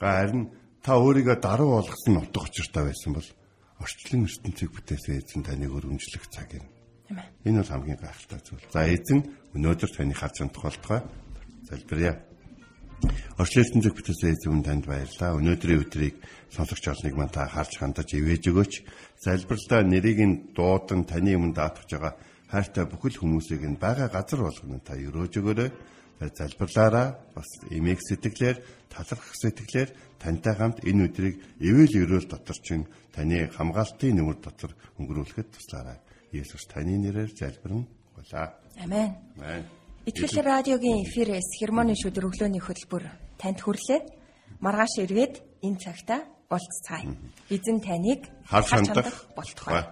Харин 0.01 0.53
та 0.85 0.97
өөрийгөө 0.97 1.37
даруй 1.41 1.69
болгосон 1.81 2.13
нь 2.15 2.23
утга 2.23 2.45
учиртай 2.45 2.85
байсан 2.87 3.13
бол 3.17 3.29
орчлон 3.81 4.25
ертөнцийг 4.25 4.71
бүтээсэн 4.73 5.21
эзэн 5.21 5.43
таныг 5.45 5.73
өргөмжлөх 5.77 6.25
цаг 6.33 6.49
юм. 6.57 6.67
Энэ 7.45 7.61
бол 7.61 7.73
хамгийн 7.73 8.01
гайхалтай 8.01 8.41
зүйл. 8.41 8.67
За 8.73 8.87
эзэн 8.89 9.21
өнөөдөр 9.55 9.91
таны 9.93 10.15
харж 10.17 10.37
тухайлтгай 10.49 11.01
залбирая. 11.69 12.15
Орчлон 13.37 13.69
ертөнцийг 13.69 13.93
бүтээсэн 13.93 14.33
эзэн 14.33 14.65
танд 14.65 14.89
баярлалаа. 14.89 15.37
Өнөөдрийн 15.37 15.85
өдрийг 15.85 16.17
сонсогч 16.49 16.89
олныг 16.89 17.21
мань 17.21 17.29
та 17.29 17.45
харж 17.45 17.77
хандаж 17.77 18.09
ивэж 18.17 18.49
өгөөч. 18.49 18.73
Залбирлаа 19.21 19.85
нэрийг 19.85 20.21
нь 20.25 20.35
дуудан 20.57 21.05
таны 21.05 21.37
өмнө 21.37 21.53
даатгаж 21.53 21.85
байгаа 21.85 22.17
хайртай 22.49 22.89
бүхэл 22.89 23.21
хүмүүсийг 23.21 23.61
нь 23.69 23.77
байгаа 23.77 24.09
газар 24.09 24.41
болгоно 24.41 24.81
та 24.81 24.97
өрөөж 24.97 25.33
өгөөрэй. 25.37 25.71
За, 26.17 26.33
Залбирлаараа 26.33 27.09
бас 27.37 27.49
эмээг 27.69 28.01
сэтгэлээр 28.01 28.57
талархах 28.89 29.37
сэтгэлээр 29.37 29.91
тантай 30.17 30.55
хамт 30.57 30.81
энэ 30.81 31.05
өдрийг 31.05 31.37
ивэл 31.61 31.93
өрөөл 32.09 32.33
дотор 32.33 32.57
чинь 32.65 32.89
таны 33.13 33.53
хамгаалтын 33.53 34.17
нэмэр 34.17 34.41
дотор 34.41 34.73
өнгөрүүлэхэд 34.97 35.53
туслаарай. 35.53 36.01
Есүс 36.33 36.65
таны 36.73 36.97
нэрээр 37.05 37.37
залбирэн 37.37 37.85
гуйлаа. 38.17 38.57
Амен. 38.81 39.13
Амен. 39.37 39.69
Итгэл 40.09 40.41
радиогийн 40.41 41.05
эфирээс 41.05 41.61
хермоны 41.61 41.93
шүдэр 41.93 42.33
өглөөний 42.33 42.65
хөтөлбөр 42.65 43.26
танд 43.41 43.61
хүрлээ. 43.63 44.01
Маргааш 44.61 45.05
эргээд 45.05 45.35
энэ 45.63 45.81
цагта 45.81 46.25
болцгаая. 46.49 47.17
Эзэн 47.51 47.79
таныг 47.81 48.31
Харж 48.47 48.69
хандах 48.71 49.27
болтугай. 49.37 49.85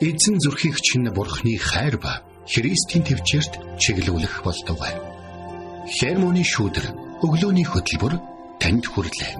Эзэн 0.00 0.36
зүрхийг 0.44 0.76
чинь 0.84 1.08
бурхны 1.08 1.56
хайр 1.56 1.96
ба 1.96 2.20
Христийн 2.46 3.02
төвчөрт 3.02 3.80
чиглүүлэх 3.80 4.44
болтугай. 4.44 4.94
Хермоны 5.88 6.44
шүүдэр 6.44 6.86
өглөөний 7.24 7.66
хөтөлбөр 7.66 8.14
танд 8.60 8.84
хүрлээ. 8.86 9.32